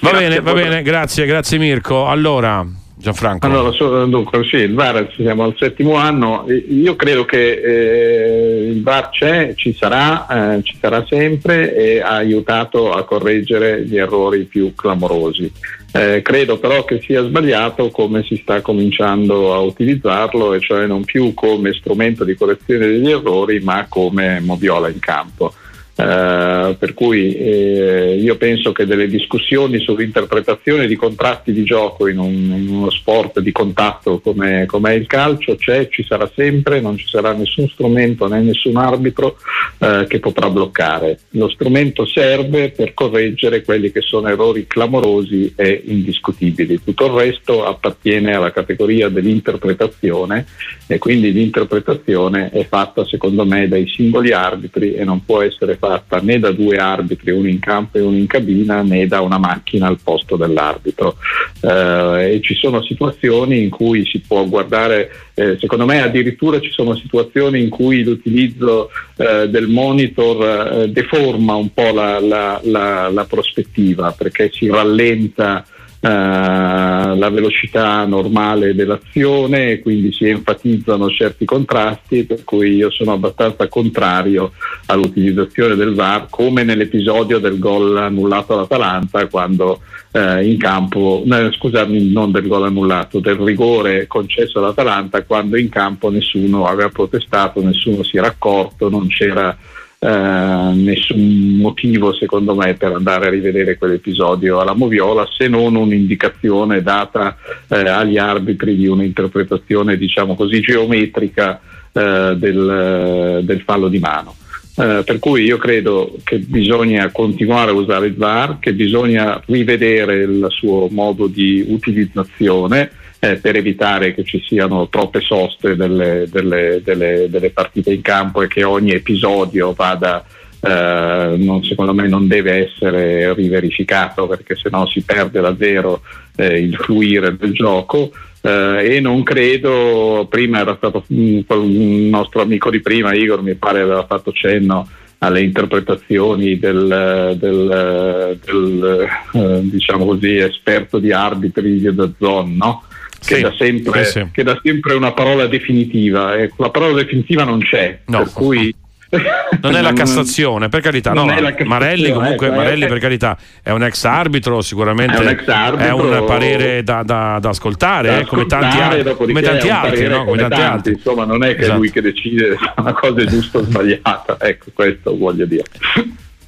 Va 0.00 0.10
grazie 0.10 0.28
bene, 0.28 0.40
va 0.40 0.52
bene, 0.52 0.82
grazie, 0.82 1.24
grazie 1.24 1.58
Mirko. 1.58 2.06
Allora, 2.08 2.66
Gianfranco. 2.96 3.46
Allora, 3.46 4.04
dunque, 4.06 4.44
sì, 4.44 4.56
il 4.56 4.74
VAR, 4.74 5.12
siamo 5.16 5.44
al 5.44 5.54
settimo 5.58 5.96
anno, 5.96 6.46
io 6.48 6.94
credo 6.94 7.24
che 7.24 7.52
eh, 7.52 8.68
il 8.70 8.82
VAR 8.82 9.10
c'è, 9.10 9.54
ci 9.56 9.74
sarà, 9.74 10.54
eh, 10.56 10.62
ci 10.62 10.76
sarà 10.80 11.04
sempre 11.08 11.74
e 11.74 12.00
ha 12.00 12.16
aiutato 12.16 12.92
a 12.92 13.04
correggere 13.04 13.84
gli 13.84 13.96
errori 13.96 14.44
più 14.44 14.74
clamorosi. 14.74 15.52
Eh, 15.96 16.22
credo 16.22 16.58
però 16.58 16.84
che 16.84 17.00
sia 17.00 17.22
sbagliato 17.22 17.88
come 17.90 18.24
si 18.24 18.34
sta 18.42 18.60
cominciando 18.60 19.54
a 19.54 19.60
utilizzarlo, 19.60 20.52
e 20.52 20.58
cioè 20.58 20.86
non 20.86 21.04
più 21.04 21.32
come 21.34 21.72
strumento 21.72 22.24
di 22.24 22.34
correzione 22.34 22.88
degli 22.88 23.08
errori, 23.08 23.60
ma 23.60 23.86
come 23.88 24.40
moviola 24.40 24.88
in 24.88 24.98
campo. 24.98 25.54
Uh, 25.96 26.76
per 26.76 26.92
cui 26.92 27.36
eh, 27.36 28.16
io 28.20 28.36
penso 28.36 28.72
che 28.72 28.84
delle 28.84 29.06
discussioni 29.06 29.78
sull'interpretazione 29.78 30.88
di 30.88 30.96
contratti 30.96 31.52
di 31.52 31.62
gioco 31.62 32.08
in, 32.08 32.18
un, 32.18 32.32
in 32.32 32.68
uno 32.68 32.90
sport 32.90 33.38
di 33.38 33.52
contatto 33.52 34.18
come, 34.18 34.66
è 34.66 34.90
il 34.90 35.06
calcio 35.06 35.54
c'è, 35.54 35.86
ci 35.86 36.02
sarà 36.02 36.28
sempre, 36.34 36.80
non 36.80 36.96
ci 36.96 37.06
sarà 37.06 37.32
nessun 37.32 37.68
strumento 37.68 38.26
né 38.26 38.40
nessun 38.40 38.76
arbitro 38.76 39.36
uh, 39.78 40.04
che 40.08 40.18
potrà 40.18 40.50
bloccare. 40.50 41.20
Lo 41.30 41.48
strumento 41.48 42.04
serve 42.06 42.70
per 42.70 42.92
correggere 42.92 43.62
quelli 43.62 43.92
che 43.92 44.00
sono 44.00 44.26
errori 44.26 44.66
clamorosi 44.66 45.52
e 45.54 45.80
indiscutibili. 45.86 46.82
Tutto 46.82 47.06
il 47.06 47.12
resto 47.12 47.64
appartiene 47.64 48.34
alla 48.34 48.50
categoria 48.50 49.08
dell'interpretazione 49.08 50.44
e 50.88 50.98
quindi 50.98 51.32
l'interpretazione 51.32 52.50
è 52.50 52.66
fatta 52.66 53.04
secondo 53.04 53.46
me 53.46 53.68
dai 53.68 53.86
singoli 53.86 54.32
arbitri 54.32 54.94
e 54.94 55.04
non 55.04 55.24
può 55.24 55.40
essere 55.40 55.76
fatta 55.76 55.82
fatta 55.84 56.18
né 56.20 56.38
da 56.38 56.50
due 56.50 56.76
arbitri, 56.76 57.30
uno 57.30 57.48
in 57.48 57.58
campo 57.58 57.98
e 57.98 58.00
uno 58.00 58.16
in 58.16 58.26
cabina, 58.26 58.82
né 58.82 59.06
da 59.06 59.20
una 59.20 59.38
macchina 59.38 59.86
al 59.86 59.98
posto 60.02 60.36
dell'arbitro. 60.36 61.16
Eh, 61.60 62.34
e 62.34 62.40
ci 62.42 62.54
sono 62.54 62.82
situazioni 62.82 63.62
in 63.62 63.70
cui 63.70 64.06
si 64.06 64.20
può 64.20 64.46
guardare, 64.46 65.10
eh, 65.34 65.56
secondo 65.60 65.84
me 65.84 66.02
addirittura 66.02 66.60
ci 66.60 66.70
sono 66.70 66.94
situazioni 66.94 67.60
in 67.60 67.68
cui 67.68 68.02
l'utilizzo 68.02 68.90
eh, 69.16 69.48
del 69.48 69.68
monitor 69.68 70.82
eh, 70.82 70.88
deforma 70.88 71.54
un 71.54 71.72
po' 71.72 71.92
la, 71.92 72.18
la, 72.20 72.60
la, 72.64 73.10
la 73.10 73.24
prospettiva 73.24 74.12
perché 74.12 74.50
si 74.52 74.68
rallenta 74.68 75.64
la 76.08 77.30
velocità 77.30 78.04
normale 78.04 78.74
dell'azione 78.74 79.78
quindi 79.80 80.12
si 80.12 80.28
enfatizzano 80.28 81.08
certi 81.08 81.44
contrasti 81.44 82.24
per 82.24 82.44
cui 82.44 82.74
io 82.74 82.90
sono 82.90 83.12
abbastanza 83.12 83.68
contrario 83.68 84.52
all'utilizzazione 84.86 85.74
del 85.76 85.94
VAR 85.94 86.26
come 86.28 86.62
nell'episodio 86.62 87.38
del 87.38 87.58
gol 87.58 87.96
annullato 87.96 88.52
all'Atalanta 88.52 89.26
quando 89.28 89.80
eh, 90.12 90.48
in 90.48 90.58
campo, 90.58 91.22
no, 91.24 91.52
scusami 91.52 92.12
non 92.12 92.30
del 92.30 92.46
gol 92.46 92.64
annullato, 92.64 93.18
del 93.18 93.36
rigore 93.36 94.06
concesso 94.06 94.58
all'Atalanta 94.58 95.22
quando 95.22 95.56
in 95.56 95.68
campo 95.68 96.10
nessuno 96.10 96.66
aveva 96.66 96.88
protestato, 96.88 97.62
nessuno 97.62 98.02
si 98.02 98.16
era 98.16 98.28
accorto, 98.28 98.88
non 98.88 99.08
c'era 99.08 99.56
eh, 100.04 100.72
nessun 100.74 101.56
motivo 101.56 102.12
secondo 102.12 102.54
me 102.54 102.74
per 102.74 102.92
andare 102.92 103.28
a 103.28 103.30
rivedere 103.30 103.78
quell'episodio 103.78 104.60
alla 104.60 104.74
Moviola 104.74 105.26
se 105.34 105.48
non 105.48 105.76
un'indicazione 105.76 106.82
data 106.82 107.38
eh, 107.68 107.88
agli 107.88 108.18
arbitri 108.18 108.76
di 108.76 108.86
un'interpretazione 108.86 109.96
diciamo 109.96 110.34
così 110.34 110.60
geometrica 110.60 111.58
eh, 111.90 112.34
del, 112.36 113.40
del, 113.44 113.62
fallo 113.62 113.88
di 113.88 113.98
mano. 113.98 114.34
Eh, 114.76 115.04
per 115.06 115.18
cui 115.20 115.44
io 115.44 115.56
credo 115.56 116.16
che 116.22 116.38
bisogna 116.38 117.10
continuare 117.10 117.70
a 117.70 117.74
usare 117.74 118.08
il 118.08 118.14
VAR, 118.14 118.58
che 118.58 118.74
bisogna 118.74 119.40
rivedere 119.46 120.24
il 120.24 120.46
suo 120.50 120.88
modo 120.90 121.28
di 121.28 121.64
utilizzazione 121.66 122.90
eh, 123.24 123.36
per 123.36 123.56
evitare 123.56 124.12
che 124.12 124.22
ci 124.22 124.42
siano 124.46 124.88
troppe 124.88 125.20
soste 125.20 125.76
delle, 125.76 126.26
delle, 126.30 126.82
delle, 126.84 127.26
delle 127.30 127.50
partite 127.50 127.90
in 127.90 128.02
campo 128.02 128.42
e 128.42 128.48
che 128.48 128.64
ogni 128.64 128.92
episodio 128.92 129.72
vada 129.72 130.24
Uh, 130.64 131.36
non, 131.44 131.62
secondo 131.62 131.92
me 131.92 132.08
non 132.08 132.26
deve 132.26 132.70
essere 132.70 133.34
riverificato 133.34 134.26
perché 134.26 134.56
sennò 134.56 134.86
si 134.86 135.02
perde 135.02 135.42
davvero 135.42 136.00
eh, 136.36 136.58
il 136.58 136.74
fluire 136.76 137.36
del 137.36 137.52
gioco 137.52 138.10
uh, 138.40 138.48
e 138.78 138.98
non 138.98 139.22
credo, 139.24 140.26
prima 140.30 140.60
era 140.60 140.74
stato 140.76 141.04
un, 141.08 141.44
un, 141.46 142.08
nostro 142.08 142.40
amico 142.40 142.70
di 142.70 142.80
prima, 142.80 143.12
Igor 143.12 143.42
mi 143.42 143.56
pare 143.56 143.82
aveva 143.82 144.06
fatto 144.06 144.32
cenno 144.32 144.88
alle 145.18 145.42
interpretazioni 145.42 146.58
del, 146.58 147.36
del, 147.38 148.38
del 148.42 149.08
uh, 149.32 149.60
diciamo 149.68 150.06
così, 150.06 150.36
esperto 150.36 150.98
di 150.98 151.12
arbitri 151.12 151.78
di 151.78 152.14
Zone, 152.18 152.54
no? 152.56 152.84
Che, 153.24 153.36
sì, 153.36 153.40
dà 153.42 153.54
sempre, 153.56 154.04
sì, 154.04 154.26
che, 154.32 154.42
dà 154.42 154.58
sempre, 154.62 154.94
una 154.94 155.12
parola 155.12 155.46
definitiva. 155.46 156.36
e 156.36 156.50
la 156.56 156.70
parola 156.70 156.94
definitiva 156.94 157.44
non 157.44 157.60
c'è, 157.60 158.00
no. 158.06 158.18
per 158.18 158.32
cui 158.32 158.74
non 159.60 159.76
è 159.76 159.80
la 159.80 159.92
Cassazione, 159.92 160.68
per 160.68 160.80
carità. 160.80 161.12
No, 161.12 161.24
Marelli 161.64 162.12
comunque, 162.12 162.48
ecco, 162.48 162.56
Marelli 162.56 162.86
per 162.86 162.98
carità 162.98 163.36
è 163.62 163.70
un 163.70 163.82
ex 163.82 164.04
arbitro, 164.04 164.60
sicuramente 164.60 165.16
è 165.16 165.20
un, 165.20 165.26
arbitro, 165.26 165.78
è 165.78 165.92
un 165.92 166.24
parere 166.26 166.82
da, 166.82 167.02
da, 167.02 167.38
da 167.40 167.48
ascoltare, 167.48 168.08
da 168.08 168.18
eh, 168.18 168.24
come 168.24 168.46
tanti, 168.46 169.14
come 169.14 169.42
tanti 169.42 169.68
altri. 169.68 170.06
No? 170.08 170.24
Come 170.24 170.38
tanti 170.38 170.60
altri. 170.60 170.92
Insomma, 170.92 171.24
non 171.24 171.44
è 171.44 171.54
che 171.54 171.62
esatto. 171.62 171.74
è 171.74 171.78
lui 171.78 171.90
che 171.90 172.00
decide 172.00 172.56
se 172.58 172.72
una 172.76 172.92
cosa 172.92 173.20
è 173.20 173.24
giusta 173.24 173.58
o 173.58 173.62
sbagliata, 173.62 174.36
ecco 174.40 174.66
questo 174.74 175.16
voglio 175.16 175.46
dire. 175.46 175.64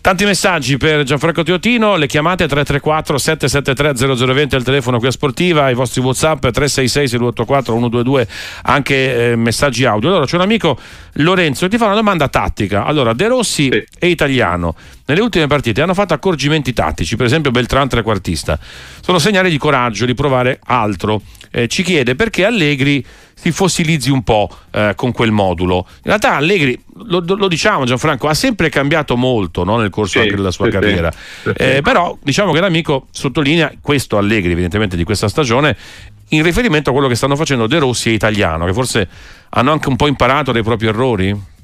Tanti 0.06 0.24
messaggi 0.24 0.76
per 0.76 1.02
Gianfranco 1.02 1.42
Teotino, 1.42 1.96
le 1.96 2.06
chiamate 2.06 2.46
334 2.46 3.18
773 3.18 4.16
0020 4.24 4.54
al 4.54 4.62
telefono 4.62 5.00
qui 5.00 5.08
a 5.08 5.10
Sportiva, 5.10 5.68
i 5.68 5.74
vostri 5.74 6.00
Whatsapp 6.00 6.38
366 6.38 7.08
684 7.08 7.72
122, 7.72 8.28
anche 8.62 9.32
eh, 9.32 9.34
messaggi 9.34 9.84
audio. 9.84 10.10
Allora 10.10 10.24
c'è 10.24 10.36
un 10.36 10.42
amico 10.42 10.78
Lorenzo 11.14 11.64
che 11.64 11.72
ti 11.72 11.76
fa 11.76 11.86
una 11.86 11.96
domanda 11.96 12.28
tattica. 12.28 12.84
Allora, 12.84 13.14
De 13.14 13.26
Rossi 13.26 13.68
sì. 13.68 13.84
e 13.98 14.06
Italiano 14.06 14.76
nelle 15.06 15.20
ultime 15.20 15.46
partite 15.46 15.82
hanno 15.82 15.94
fatto 15.94 16.14
accorgimenti 16.14 16.72
tattici, 16.72 17.16
per 17.16 17.26
esempio 17.26 17.50
Beltran 17.50 17.88
trequartista. 17.88 18.58
Sono 19.00 19.18
segnali 19.18 19.50
di 19.50 19.58
coraggio, 19.58 20.04
di 20.04 20.14
provare 20.14 20.58
altro. 20.64 21.22
Eh, 21.50 21.68
ci 21.68 21.82
chiede 21.82 22.14
perché 22.14 22.44
Allegri 22.44 23.04
si 23.38 23.52
fossilizzi 23.52 24.10
un 24.10 24.22
po' 24.22 24.48
eh, 24.72 24.92
con 24.96 25.12
quel 25.12 25.30
modulo. 25.30 25.86
In 25.88 26.02
realtà 26.04 26.36
Allegri, 26.36 26.78
lo, 27.04 27.22
lo, 27.24 27.48
diciamo 27.48 27.84
Gianfranco, 27.84 28.28
ha 28.28 28.34
sempre 28.34 28.68
cambiato 28.68 29.16
molto 29.16 29.62
no, 29.62 29.76
nel 29.76 29.90
corso 29.90 30.12
sì, 30.12 30.18
anche 30.20 30.34
della 30.34 30.50
sua 30.50 30.66
sì, 30.66 30.70
carriera. 30.72 31.12
Sì, 31.12 31.50
eh, 31.56 31.80
però 31.82 32.16
diciamo 32.22 32.52
che 32.52 32.60
l'amico 32.60 33.06
sottolinea 33.10 33.72
questo 33.80 34.18
Allegri 34.18 34.52
evidentemente 34.52 34.96
di 34.96 35.04
questa 35.04 35.28
stagione 35.28 35.76
in 36.30 36.42
riferimento 36.42 36.90
a 36.90 36.92
quello 36.92 37.08
che 37.08 37.14
stanno 37.14 37.36
facendo 37.36 37.66
De 37.66 37.78
Rossi 37.78 38.08
e 38.08 38.12
Italiano, 38.12 38.64
che 38.64 38.72
forse 38.72 39.08
hanno 39.50 39.70
anche 39.70 39.88
un 39.88 39.96
po' 39.96 40.08
imparato 40.08 40.50
dai 40.50 40.62
propri 40.62 40.88
errori. 40.88 41.54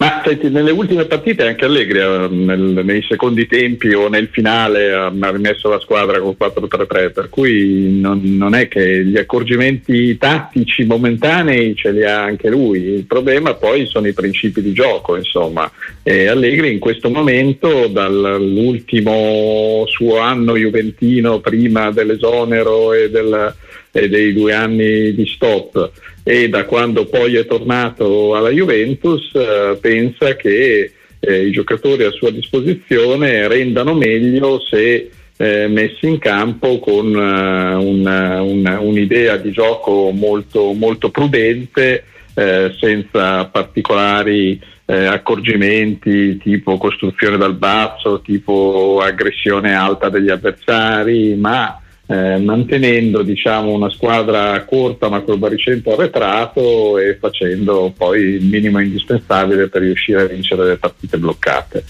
Ma 0.00 0.22
senti, 0.24 0.48
nelle 0.48 0.70
ultime 0.70 1.06
partite 1.06 1.44
anche 1.44 1.64
Allegri 1.64 1.98
eh, 1.98 2.28
nel, 2.30 2.82
nei 2.84 3.04
secondi 3.08 3.48
tempi 3.48 3.92
o 3.94 4.08
nel 4.08 4.28
finale 4.30 4.92
ha 4.92 5.10
rimesso 5.30 5.68
la 5.68 5.80
squadra 5.80 6.20
con 6.20 6.36
4-3-3, 6.38 7.12
per 7.12 7.28
cui 7.28 7.98
non, 7.98 8.20
non, 8.22 8.54
è 8.54 8.68
che 8.68 9.04
gli 9.04 9.16
accorgimenti 9.16 10.16
tattici 10.16 10.84
momentanei 10.84 11.74
ce 11.74 11.90
li 11.90 12.04
ha 12.04 12.22
anche 12.22 12.48
lui, 12.48 12.78
il 12.78 13.06
problema 13.06 13.54
poi 13.54 13.86
sono 13.86 14.06
i 14.06 14.12
principi 14.12 14.62
di 14.62 14.72
gioco, 14.72 15.16
insomma. 15.16 15.68
E 16.04 16.28
Allegri 16.28 16.72
in 16.72 16.78
questo 16.78 17.10
momento, 17.10 17.88
dall'ultimo 17.88 19.82
suo 19.88 20.18
anno 20.18 20.56
juventino 20.56 21.40
prima 21.40 21.90
dell'esonero 21.90 22.92
e, 22.92 23.10
del, 23.10 23.52
e 23.90 24.08
dei 24.08 24.32
due 24.32 24.52
anni 24.54 25.12
di 25.12 25.26
stop, 25.26 25.90
e 26.30 26.50
da 26.50 26.66
quando 26.66 27.06
poi 27.06 27.36
è 27.36 27.46
tornato 27.46 28.34
alla 28.34 28.50
Juventus 28.50 29.34
eh, 29.34 29.78
pensa 29.80 30.36
che 30.36 30.92
eh, 31.20 31.46
i 31.46 31.50
giocatori 31.50 32.04
a 32.04 32.10
sua 32.10 32.30
disposizione 32.30 33.48
rendano 33.48 33.94
meglio 33.94 34.60
se 34.60 35.08
eh, 35.38 35.68
messi 35.68 36.06
in 36.06 36.18
campo 36.18 36.80
con 36.80 37.06
uh, 37.06 37.82
una, 37.82 38.42
una, 38.42 38.78
un'idea 38.78 39.38
di 39.38 39.52
gioco 39.52 40.10
molto, 40.10 40.74
molto 40.74 41.08
prudente, 41.08 42.04
eh, 42.34 42.76
senza 42.78 43.46
particolari 43.46 44.60
eh, 44.84 45.06
accorgimenti 45.06 46.36
tipo 46.36 46.76
costruzione 46.76 47.38
dal 47.38 47.54
basso, 47.54 48.20
tipo 48.20 49.00
aggressione 49.02 49.72
alta 49.72 50.10
degli 50.10 50.28
avversari, 50.28 51.36
ma 51.36 51.80
eh, 52.10 52.38
mantenendo 52.38 53.22
diciamo, 53.22 53.70
una 53.70 53.90
squadra 53.90 54.64
corta 54.64 55.10
ma 55.10 55.20
col 55.20 55.36
baricentro 55.36 55.92
arretrato 55.92 56.96
e 56.96 57.16
facendo 57.16 57.92
poi 57.94 58.22
il 58.22 58.44
minimo 58.46 58.80
indispensabile 58.80 59.68
per 59.68 59.82
riuscire 59.82 60.22
a 60.22 60.26
vincere 60.26 60.64
le 60.64 60.76
partite 60.78 61.18
bloccate. 61.18 61.84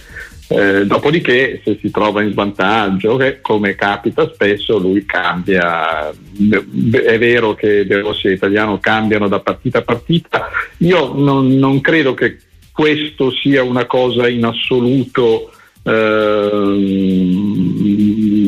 Eh, 0.51 0.87
dopodiché 0.87 1.61
se 1.63 1.79
si 1.81 1.91
trova 1.93 2.23
in 2.23 2.33
svantaggio, 2.33 3.17
come 3.43 3.77
capita 3.77 4.29
spesso, 4.33 4.79
lui 4.79 5.05
cambia. 5.05 6.09
È 6.09 7.19
vero 7.19 7.55
che 7.55 7.87
De 7.87 8.01
Rossi 8.01 8.27
e 8.27 8.33
Italiano 8.33 8.79
cambiano 8.79 9.29
da 9.29 9.39
partita 9.39 9.79
a 9.79 9.83
partita. 9.83 10.49
Io 10.79 11.13
non, 11.15 11.49
non 11.59 11.81
credo 11.81 12.15
che 12.15 12.39
questo 12.73 13.31
sia 13.31 13.63
una 13.63 13.85
cosa 13.85 14.27
in 14.27 14.45
assoluto 14.45 15.53
Ehm, 15.89 16.77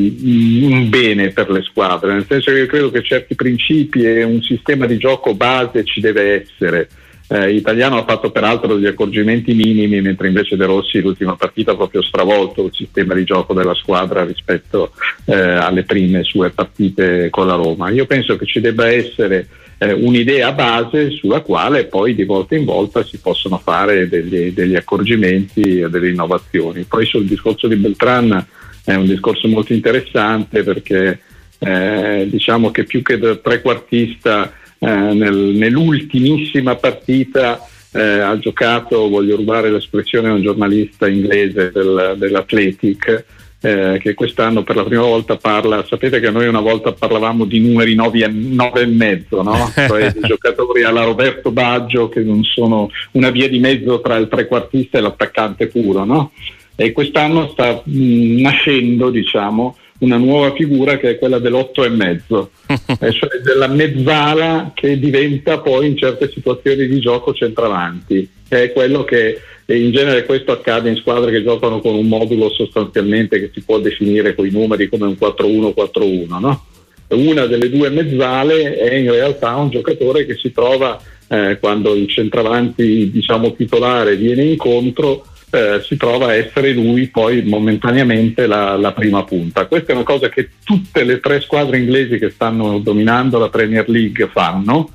un 0.01 0.89
bene 0.89 1.31
per 1.31 1.51
le 1.51 1.63
squadre, 1.63 2.13
nel 2.13 2.27
senso 2.27 2.51
che 2.51 2.59
io 2.59 2.67
credo 2.67 2.91
che 2.91 3.03
certi 3.03 3.35
principi 3.35 4.03
e 4.03 4.23
un 4.23 4.43
sistema 4.43 4.87
di 4.87 4.99
gioco 4.99 5.35
base 5.35 5.85
ci 5.85 6.01
deve 6.01 6.43
essere. 6.43 6.89
Eh, 7.33 7.55
Italiano 7.55 7.97
ha 7.97 8.05
fatto 8.05 8.33
peraltro 8.33 8.75
degli 8.75 8.87
accorgimenti 8.87 9.55
minimi, 9.55 10.01
mentre 10.01 10.27
invece 10.27 10.57
De 10.57 10.67
Rossi 10.67 11.01
l'ultima 11.01 11.37
partita 11.37 11.73
ha 11.73 11.77
proprio 11.77 12.03
stravolto 12.03 12.65
il 12.65 12.75
sistema 12.75 13.15
di 13.15 13.23
gioco 13.23 13.55
della 13.55 13.75
squadra 13.75 14.25
rispetto 14.25 14.93
eh, 15.27 15.37
alle 15.37 15.85
prime 15.85 16.25
sue 16.25 16.51
partite 16.51 17.31
con 17.31 17.47
la 17.47 17.55
Roma. 17.55 17.91
Io 17.91 18.07
penso 18.07 18.37
che 18.37 18.47
ci 18.47 18.59
debba 18.59 18.89
essere 18.89 19.47
eh, 19.79 19.93
un'idea 19.93 20.53
base 20.53 21.11
sulla 21.11 21.41
quale 21.41 21.85
poi 21.85 22.15
di 22.15 22.25
volta 22.25 22.55
in 22.55 22.65
volta 22.65 23.05
si 23.05 23.19
possono 23.19 23.59
fare 23.59 24.09
degli, 24.09 24.53
degli 24.53 24.75
accorgimenti 24.75 25.81
e 25.81 25.89
delle 25.89 26.11
innovazioni. 26.11 26.83
Poi 26.83 27.07
sul 27.07 27.27
discorso 27.27 27.69
di 27.69 27.77
Beltran 27.77 28.45
è 28.85 28.95
un 28.95 29.07
discorso 29.07 29.49
molto 29.49 29.73
interessante 29.73 30.63
perché 30.63 31.21
eh, 31.59 32.27
diciamo 32.31 32.71
che 32.71 32.85
più 32.85 33.03
che 33.03 33.19
da 33.19 33.37
trequartista 33.37 34.53
eh, 34.79 34.87
nel, 34.87 35.37
nell'ultimissima 35.37 36.77
partita 36.77 37.61
eh, 37.93 38.01
ha 38.01 38.39
giocato, 38.39 39.09
voglio 39.09 39.37
rubare 39.37 39.71
l'espressione 39.71 40.29
a 40.29 40.33
un 40.33 40.43
giornalista 40.43 41.09
inglese 41.09 41.71
del, 41.73 42.15
dell'Athletic, 42.17 43.25
eh, 43.63 43.99
che 44.01 44.15
quest'anno 44.15 44.63
per 44.63 44.77
la 44.77 44.85
prima 44.85 45.03
volta 45.03 45.37
parla, 45.37 45.85
sapete 45.85 46.19
che 46.19 46.31
noi 46.31 46.49
una 46.49 46.61
volta 46.61 46.93
parlavamo 46.93 47.45
di 47.45 47.61
numeri 47.61 47.95
9 47.95 48.81
e, 48.81 48.87
mezzo, 48.87 49.43
no? 49.43 49.71
cioè 49.75 50.13
di 50.17 50.21
giocatori 50.23 50.83
alla 50.83 51.05
Roberto 51.05 51.51
Baggio 51.51 52.09
che 52.09 52.21
non 52.21 52.43
sono 52.43 52.91
una 53.13 53.31
via 53.31 53.49
di 53.49 53.59
mezzo 53.59 54.01
tra 54.01 54.17
il 54.17 54.29
trequartista 54.29 54.97
e 54.97 55.03
l'attaccante 55.03 55.67
puro, 55.67 56.05
no? 56.05 56.33
E 56.81 56.93
quest'anno 56.93 57.51
sta 57.51 57.83
mh, 57.85 58.03
mm, 58.03 58.41
nascendo 58.41 59.11
diciamo, 59.11 59.77
una 59.99 60.17
nuova 60.17 60.55
figura 60.55 60.97
che 60.97 61.11
è 61.11 61.19
quella 61.19 61.39
dell'otto 61.39 61.85
e 61.85 61.91
mezzo, 61.91 62.53
cioè 62.67 63.41
della 63.45 63.67
mezzala 63.67 64.73
che 64.75 64.99
diventa 64.99 65.59
poi 65.59 65.89
in 65.89 65.99
certe 65.99 66.31
situazioni 66.33 66.87
di 66.87 66.99
gioco 66.99 67.35
centravanti, 67.35 68.27
che 68.49 68.63
è 68.63 68.73
quello 68.73 69.05
che 69.05 69.43
in 69.67 69.93
genere 69.93 70.25
questo 70.25 70.53
accade 70.53 70.89
in 70.89 70.97
squadre 70.97 71.31
che 71.31 71.43
giocano 71.43 71.81
con 71.81 71.95
un 71.95 72.09
modulo 72.09 72.49
sostanzialmente 72.51 73.39
che 73.39 73.51
si 73.53 73.61
può 73.61 73.79
definire 73.79 74.35
con 74.35 74.47
i 74.47 74.51
numeri 74.51 74.89
come 74.89 75.05
un 75.05 75.17
4-1-4-1. 75.21 76.39
No? 76.41 76.65
Una 77.09 77.45
delle 77.45 77.69
due 77.69 77.91
mezzale 77.91 78.75
è 78.75 78.95
in 78.95 79.11
realtà 79.11 79.55
un 79.57 79.69
giocatore 79.69 80.25
che 80.25 80.37
si 80.37 80.51
trova 80.51 80.99
eh, 81.29 81.59
quando 81.61 81.95
il 81.95 82.09
centravanti 82.09 83.11
diciamo, 83.11 83.55
titolare 83.55 84.17
viene 84.17 84.45
incontro 84.45 85.27
eh, 85.51 85.83
si 85.85 85.97
trova 85.97 86.29
a 86.29 86.35
essere 86.35 86.73
lui 86.73 87.09
poi 87.09 87.43
momentaneamente 87.43 88.47
la, 88.47 88.77
la, 88.77 88.93
prima 88.93 89.25
punta. 89.25 89.67
Questa 89.67 89.93
è 89.93 89.95
una 89.95 90.05
cosa 90.05 90.29
che 90.29 90.51
tutte 90.65 91.05
le 91.05 91.21
tre 91.21 91.41
squadre 91.41 91.79
inglesi 91.79 92.19
che 92.19 92.31
stanno 92.31 92.79
dominando 92.79 93.39
la 93.39 93.49
Premier 93.49 93.89
League 93.89 94.29
fanno. 94.33 94.91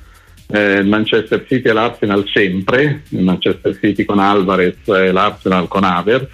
Eh, 0.47 0.83
Manchester 0.83 1.43
City 1.47 1.69
e 1.69 1.73
l'Arsenal 1.73 2.23
sempre, 2.31 3.01
Manchester 3.09 3.77
City 3.81 4.05
con 4.05 4.19
Alvarez 4.19 4.87
e 4.87 5.11
l'Arsenal 5.11 5.67
con 5.67 5.83
Avers 5.83 6.29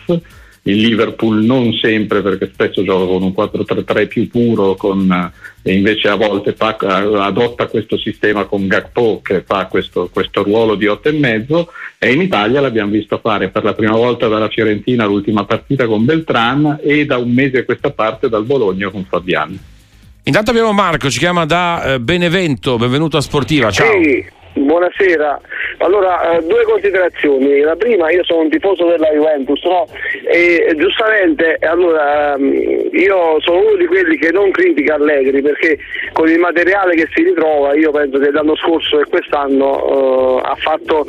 il 0.64 0.78
Liverpool 0.78 1.44
non 1.44 1.74
sempre 1.74 2.22
perché 2.22 2.50
spesso 2.54 2.84
gioca 2.84 3.06
con 3.06 3.24
un 3.24 3.34
4-3-3 3.36 4.08
più 4.08 4.30
puro 4.30 4.76
con, 4.76 5.32
e 5.64 5.74
invece 5.74 6.08
a 6.08 6.16
volte 6.16 6.54
fa, 6.54 6.76
adotta 6.78 7.66
questo 7.66 7.98
sistema 7.98 8.46
con 8.46 8.68
Gakpo 8.68 9.22
che 9.24 9.42
fa 9.42 9.66
questo, 9.66 10.10
questo 10.14 10.44
ruolo 10.44 10.76
di 10.76 10.86
8,5 10.86 11.66
e 11.98 12.12
in 12.12 12.22
Italia 12.22 12.62
l'abbiamo 12.62 12.92
visto 12.92 13.18
fare 13.18 13.50
per 13.50 13.64
la 13.64 13.74
prima 13.74 13.96
volta 13.96 14.28
dalla 14.28 14.50
Fiorentina 14.50 15.06
l'ultima 15.06 15.46
partita 15.46 15.88
con 15.88 16.06
Beltran 16.06 16.80
e 16.84 17.06
da 17.06 17.18
un 17.18 17.32
mese 17.32 17.60
a 17.60 17.66
questa 17.66 17.90
parte 17.90 18.30
dal 18.30 18.46
Bologna 18.46 18.90
con 18.90 19.04
Fabiani. 19.06 19.60
Intanto 20.24 20.52
abbiamo 20.52 20.72
Marco, 20.74 21.10
ci 21.10 21.18
chiama 21.18 21.46
da 21.46 21.94
eh, 21.94 22.00
Benevento, 22.00 22.78
benvenuto 22.78 23.18
a 23.18 23.22
Sportiva, 23.22 23.72
ciao. 23.72 23.92
Ehi. 23.92 24.40
Buonasera, 24.54 25.40
allora 25.78 26.38
eh, 26.38 26.42
due 26.42 26.64
considerazioni, 26.64 27.62
la 27.62 27.78
prima 27.78 28.12
io 28.12 28.24
sono 28.26 28.42
un 28.42 28.50
tifoso 28.50 28.86
della 28.86 29.08
Juventus 29.08 29.64
no? 29.64 29.88
e 30.30 30.74
giustamente 30.78 31.58
allora, 31.62 32.36
ehm, 32.36 32.90
io 32.92 33.40
sono 33.40 33.60
uno 33.60 33.76
di 33.78 33.86
quelli 33.86 34.18
che 34.18 34.32
non 34.32 34.52
critica 34.52 34.96
Allegri 34.96 35.42
perché 35.42 35.78
con 36.12 36.28
il 36.28 36.38
materiale 36.38 36.96
che 36.96 37.08
si 37.14 37.24
ritrova 37.24 37.74
io 37.76 37.92
penso 37.92 38.20
che 38.20 38.30
l'anno 38.30 38.58
scorso 38.58 39.00
e 39.00 39.06
quest'anno 39.06 40.36
uh, 40.36 40.42
ha 40.44 40.56
fatto 40.56 41.06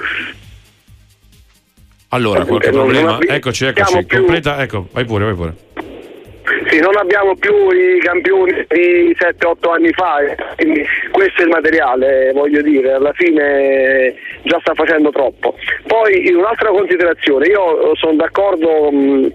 allora, 2.14 2.44
qualche 2.44 2.70
problema? 2.70 3.18
Eccoci, 3.20 3.64
eccoci, 3.64 4.06
completa, 4.06 4.62
ecco, 4.62 4.86
vai 4.92 5.04
pure, 5.06 5.24
vai 5.24 5.34
pure. 5.34 5.54
Sì, 6.72 6.80
non 6.80 6.96
abbiamo 6.96 7.36
più 7.36 7.68
i 7.68 7.98
campioni 7.98 8.64
di 8.68 9.14
7-8 9.14 9.72
anni 9.72 9.92
fa, 9.92 10.20
eh. 10.20 10.34
quindi 10.56 10.82
questo 11.10 11.42
è 11.42 11.44
il 11.44 11.50
materiale, 11.50 12.32
voglio 12.32 12.62
dire, 12.62 12.92
alla 12.94 13.12
fine 13.12 14.14
già 14.44 14.58
sta 14.60 14.72
facendo 14.72 15.10
troppo. 15.10 15.54
Poi 15.86 16.32
un'altra 16.32 16.70
considerazione, 16.70 17.48
io 17.48 17.94
sono 17.96 18.14
d'accordo 18.14 18.90
mh, 18.90 19.32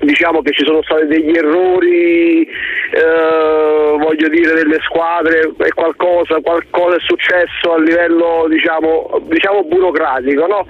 diciamo 0.00 0.42
che 0.42 0.52
ci 0.52 0.64
sono 0.64 0.82
stati 0.82 1.06
degli 1.06 1.36
errori, 1.36 2.42
eh, 2.42 3.96
voglio 3.98 4.28
dire, 4.28 4.54
delle 4.54 4.78
squadre 4.82 5.52
e 5.58 5.72
qualcosa, 5.74 6.40
qualcosa 6.40 6.96
è 6.96 7.00
successo 7.00 7.74
a 7.74 7.80
livello 7.80 8.46
diciamo, 8.48 9.20
diciamo 9.28 9.64
burocratico, 9.64 10.46
no? 10.46 10.66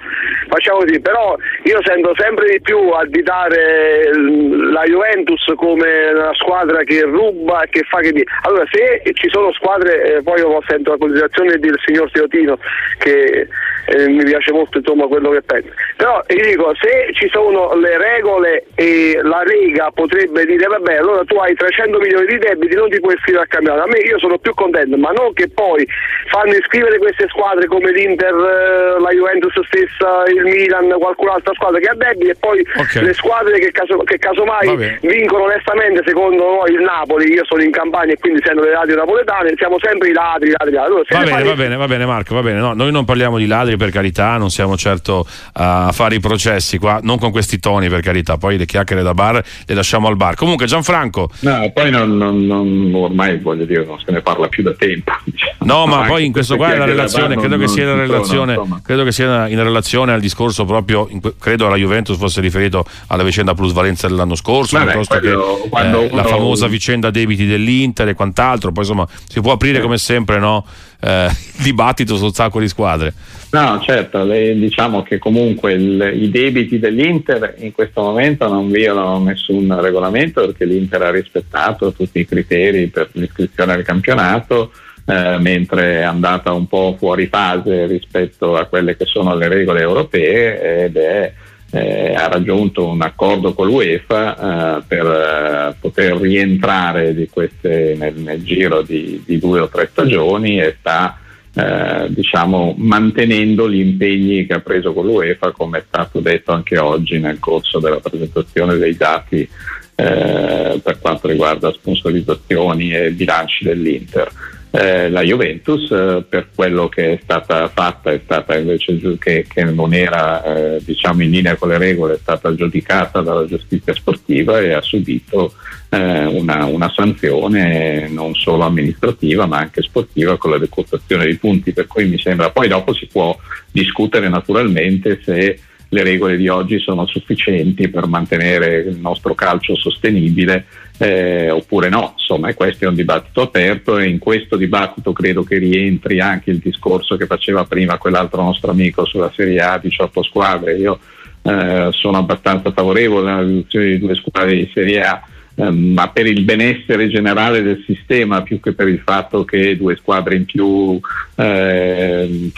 Facciamo 0.49 0.79
così, 0.81 1.01
però 1.01 1.37
io 1.65 1.79
sento 1.85 2.13
sempre 2.17 2.49
di 2.49 2.61
più 2.61 2.79
additare 2.91 4.11
la 4.15 4.85
Juventus 4.85 5.53
come 5.57 6.11
una 6.13 6.35
squadra 6.35 6.83
che 6.85 7.03
ruba 7.03 7.63
e 7.63 7.69
che 7.69 7.83
fa 7.89 7.99
che 7.99 8.13
dire. 8.13 8.31
Allora 8.43 8.65
se 8.71 9.03
ci 9.13 9.29
sono 9.31 9.53
squadre, 9.53 10.17
eh, 10.17 10.23
poi 10.23 10.39
io 10.41 10.61
sento 10.67 10.93
la 10.93 10.97
considerazione 10.97 11.59
del 11.59 11.79
signor 11.85 12.11
Teotino 12.11 12.59
che 12.99 13.49
eh, 13.89 14.09
mi 14.09 14.23
piace 14.25 14.53
molto 14.53 14.79
insomma 14.79 15.07
quello 15.07 15.31
che 15.31 15.43
pensa. 15.43 15.71
Però 15.97 16.23
io 16.29 16.45
dico, 16.45 16.75
se 16.79 17.11
ci 17.15 17.29
sono 17.31 17.75
le 17.75 17.97
regole 17.97 18.67
e 18.75 19.19
la 19.23 19.43
Lega 19.45 19.91
potrebbe 19.93 20.45
dire 20.45 20.67
vabbè 20.67 20.97
allora 20.97 21.25
tu 21.25 21.37
hai 21.37 21.55
300 21.55 21.99
milioni 21.99 22.27
di 22.27 22.39
debiti, 22.39 22.75
non 22.75 22.91
ti 22.91 23.01
puoi 23.01 23.15
iscrivere 23.15 23.45
al 23.45 23.49
campionato. 23.49 23.85
A 23.85 23.89
me 23.89 23.99
io 24.01 24.19
sono 24.19 24.37
più 24.39 24.53
contento, 24.55 24.97
ma 24.99 25.11
non 25.13 25.33
che 25.33 25.49
poi 25.49 25.87
fanno 26.29 26.53
iscrivere 26.53 26.99
queste 26.99 27.27
squadre 27.29 27.67
come 27.67 27.91
l'Inter, 27.93 28.35
eh, 28.35 29.01
la 29.01 29.11
Juventus 29.11 29.59
stessa, 29.65 30.25
il 30.29 30.43
Milan, 30.43 30.93
qualcun'altra 30.99 31.55
squadra 31.55 31.81
che 31.81 31.89
ha 31.89 31.95
debiti 31.95 32.31
e 32.31 32.37
poi 32.39 32.61
okay. 32.77 33.03
le 33.03 33.15
squadre 33.15 33.59
che, 33.59 33.71
caso, 33.73 33.97
che 34.05 34.19
casomai 34.19 34.99
vincono 35.01 35.45
onestamente 35.45 36.03
secondo 36.05 36.45
noi 36.45 36.73
il 36.73 36.83
Napoli, 36.83 37.33
io 37.33 37.45
sono 37.47 37.63
in 37.63 37.71
campagna 37.71 38.13
e 38.13 38.19
quindi 38.19 38.41
essendo 38.43 38.63
le 38.63 38.73
radio 38.73 38.97
napoletane, 38.97 39.55
siamo 39.57 39.77
sempre 39.81 40.09
i 40.09 40.13
ladri, 40.13 40.49
i 40.49 40.53
ladri, 40.53 40.75
i 40.75 40.77
ladri. 40.77 40.93
Allora, 40.93 41.05
va, 41.09 41.25
bene, 41.25 41.43
va 41.43 41.55
bene, 41.55 41.77
va 41.77 41.87
bene 41.87 42.05
Marco, 42.05 42.35
va 42.35 42.43
bene. 42.43 42.59
No, 42.61 42.75
noi 42.75 42.93
non 42.93 43.05
parliamo 43.07 43.39
di 43.39 43.47
ladri 43.47 43.77
per 43.79 43.91
carità, 43.91 44.37
non 44.37 44.51
siamo 44.51 44.77
certo 44.77 45.27
a 45.53 45.91
fare 45.93 46.17
i 46.17 46.21
processi 46.21 46.77
qua, 46.77 47.01
non 47.03 47.19
con 47.19 47.31
questi 47.31 47.59
toni 47.59 47.89
per 47.89 48.03
carità, 48.03 48.37
poi 48.37 48.59
le 48.59 48.67
chiacchiere 48.67 49.03
da 49.03 49.15
bar 49.15 49.43
le 49.65 49.75
lasciamo 49.75 50.09
al 50.09 50.17
bar. 50.17 50.35
Comunque 50.35 50.67
Gianfranco. 50.67 51.31
No, 51.41 51.71
poi 51.73 51.91
non, 51.91 52.17
non, 52.17 52.45
non, 52.45 52.91
ormai 52.95 53.39
voglio 53.39 53.65
dire, 53.65 53.85
non 53.87 53.99
se 53.99 54.13
ne 54.13 54.21
parla 54.21 54.49
più 54.49 54.63
da 54.63 54.75
tempo. 54.75 55.13
Diciamo. 55.25 55.57
No, 55.61 55.87
ma 55.87 56.07
poi 56.07 56.27
in 56.27 56.33
questo 56.33 56.57
qua 56.57 56.73
è 56.73 56.77
la 56.77 56.85
relazione, 56.85 57.37
credo 57.37 57.57
che 57.57 57.69
sia 57.69 57.85
in 57.85 57.97
relazione, 57.97 58.59
credo 58.83 59.05
che 59.05 59.13
sia 59.13 59.49
in 59.49 59.63
relazione 59.63 60.13
al 60.13 60.21
discorso 60.21 60.65
proprio, 60.65 61.09
credo 61.39 61.67
alla 61.67 61.77
Juventus 61.77 62.17
fosse 62.19 62.41
riferito 62.41 62.85
alla 63.07 63.23
vicenda 63.23 63.55
plusvalenza 63.55 64.09
dell'anno 64.09 64.35
scorso, 64.35 64.77
Vabbè, 64.77 64.93
piuttosto 64.93 65.19
che 65.21 65.31
eh, 65.31 66.11
la 66.11 66.25
famosa 66.25 66.67
vicenda 66.67 67.11
debiti 67.11 67.47
dell'Inter 67.47 68.09
e 68.09 68.15
quant'altro, 68.15 68.73
poi 68.73 68.85
insomma 68.85 69.07
si 69.29 69.41
può 69.41 69.53
aprire 69.53 69.81
come 69.81 69.99
sempre 69.99 70.39
no, 70.39 70.65
eh, 71.01 71.29
dibattito 71.63 72.17
sul 72.17 72.35
sacco 72.35 72.61
di 72.61 72.69
squadre. 72.69 73.13
No, 73.51 73.81
certo, 73.81 74.25
le, 74.25 74.55
diciamo 74.59 75.03
che 75.03 75.19
comunque 75.19 75.73
il, 75.73 76.13
i 76.15 76.31
debiti 76.31 76.79
dell'Inter 76.79 77.55
in 77.59 77.73
questo 77.73 78.03
momento 78.03 78.47
non 78.47 78.69
violano 78.69 79.21
nessun 79.21 79.81
regolamento 79.81 80.45
perché 80.45 80.67
l'Inter 80.67 81.03
ha 81.03 81.11
rispettato 81.11 81.93
tutti 81.93 82.21
i 82.21 82.27
criteri 82.27 82.89
per 82.89 83.09
l'iscrizione 83.13 83.73
al 83.73 83.85
campionato, 83.85 84.73
eh, 85.07 85.39
mentre 85.39 86.01
è 86.01 86.03
andata 86.03 86.53
un 86.53 86.67
po' 86.67 86.95
fuori 86.99 87.27
fase 87.29 87.87
rispetto 87.87 88.55
a 88.55 88.67
quelle 88.67 88.97
che 88.97 89.07
sono 89.07 89.35
le 89.35 89.49
regole 89.49 89.81
europee 89.81 90.85
ed 90.85 90.97
è, 90.97 91.33
eh, 91.71 92.15
ha 92.15 92.29
raggiunto 92.29 92.87
un 92.87 93.03
accordo 93.03 93.53
con 93.53 93.67
l'UEFA 93.67 94.79
eh, 94.79 94.83
per 94.87 95.07
eh, 95.07 95.77
poter 95.79 96.17
rientrare 96.17 97.15
queste, 97.31 97.95
nel, 97.99 98.15
nel, 98.15 98.43
giro 98.43 98.83
di, 98.83 99.23
di 99.25 99.39
due 99.39 99.61
o 99.61 99.69
tre 99.69 99.89
stagioni 99.91 100.61
e 100.61 100.77
sta 100.79 101.19
eh, 101.55 102.07
diciamo, 102.09 102.75
mantenendo 102.79 103.69
gli 103.71 103.81
impegni 103.81 104.47
che 104.47 104.55
ha 104.55 104.61
preso 104.61 104.93
con 104.93 105.07
l'UEFA, 105.07 105.51
come 105.51 105.79
è 105.79 105.85
stato 105.87 106.21
detto 106.21 106.53
anche 106.53 106.79
oggi 106.79 107.19
nel 107.19 107.39
corso 107.39 107.79
della 107.81 108.01
presentazione 108.01 108.77
dei 108.77 108.97
dati 108.97 109.49
eh, 109.95 110.81
per 110.83 110.99
quanto 111.01 111.27
riguarda 111.27 111.73
sponsorizzazioni 111.73 112.95
e 112.95 113.11
bilanci 113.11 113.65
dell'Inter. 113.65 114.31
Eh, 114.71 115.09
la 115.09 115.23
Juventus 115.23 115.91
eh, 115.91 116.23
per 116.29 116.51
quello 116.55 116.91
che 116.91 117.15
è 117.15 117.19
stata 117.23 117.69
fatta 117.69 118.13
è 118.13 118.21
stata 118.23 118.55
invece 118.55 119.17
che, 119.19 119.47
che 119.49 119.65
non 119.65 119.95
era 119.95 120.45
eh, 120.45 120.83
diciamo 120.85 121.23
in 121.23 121.31
linea 121.31 121.57
con 121.57 121.71
le 121.71 121.79
regole 121.79 122.15
è 122.15 122.19
stata 122.19 122.55
giudicata 122.55 123.23
dalla 123.23 123.47
giustizia 123.47 123.95
sportiva 123.95 124.61
e 124.61 124.75
ha 124.75 124.83
subito 124.83 125.55
eh, 125.89 126.27
una, 126.27 126.67
una, 126.67 126.93
sanzione 126.95 128.09
non 128.09 128.35
solo 128.35 128.65
amministrativa 128.65 129.47
ma 129.47 129.57
anche 129.57 129.81
sportiva 129.81 130.37
con 130.37 130.51
la 130.51 130.59
decurtazione 130.59 131.25
dei 131.25 131.37
punti 131.37 131.73
per 131.73 131.87
cui 131.87 132.07
mi 132.07 132.19
sembra 132.19 132.51
poi 132.51 132.69
dopo 132.69 132.93
si 132.93 133.07
può 133.07 133.35
discutere 133.73 134.29
naturalmente 134.29 135.19
se 135.25 135.59
le 135.91 136.03
regole 136.03 136.37
di 136.37 136.49
oggi 136.49 136.79
sono 136.79 137.07
sufficienti 137.07 137.89
per 137.89 138.07
mantenere 138.07 138.81
il 138.81 138.99
nostro 138.99 139.35
calcio 139.35 139.75
sostenibile 139.75 140.67
eh, 140.99 141.51
oppure 141.51 141.89
no. 141.89 142.15
Insomma, 142.19 142.53
questo 142.55 142.85
è 142.85 142.89
un 142.89 142.95
dibattito 142.95 143.41
aperto 143.41 143.99
e 143.99 144.09
in 144.09 144.19
questo 144.19 144.57
dibattito 144.57 145.13
credo 145.13 145.43
che 145.45 145.59
rientri 145.59 146.21
anche 146.21 146.51
il 146.51 146.59
discorso 146.59 147.17
che 147.17 147.27
faceva 147.27 147.65
prima 147.65 147.99
quell'altro 147.99 148.43
nostro 148.43 148.71
amico 148.71 149.07
sulla 149.07 149.33
Serie 149.35 149.61
A 149.61 149.79
18 149.79 150.23
squadre. 150.23 150.77
Io 150.77 150.99
eh, 151.43 151.89
sono 151.93 152.19
abbastanza 152.19 152.71
favorevole 152.73 153.31
alla 153.31 153.43
riduzione 153.43 153.87
di 153.87 153.99
due 153.99 154.15
squadre 154.15 154.57
di 154.57 154.71
Serie 154.75 155.01
A 155.03 155.23
ma 155.59 156.09
per 156.11 156.27
il 156.27 156.43
benessere 156.43 157.09
generale 157.09 157.63
del 157.63 157.83
sistema 157.85 158.43
più 158.43 158.61
che 158.61 158.75
per 158.75 158.87
il 158.87 159.01
fatto 159.05 159.45
che 159.45 159.77
due 159.77 159.97
squadre 159.97 160.37
in 160.37 160.45
più 160.45 161.01
eh, 161.35 162.51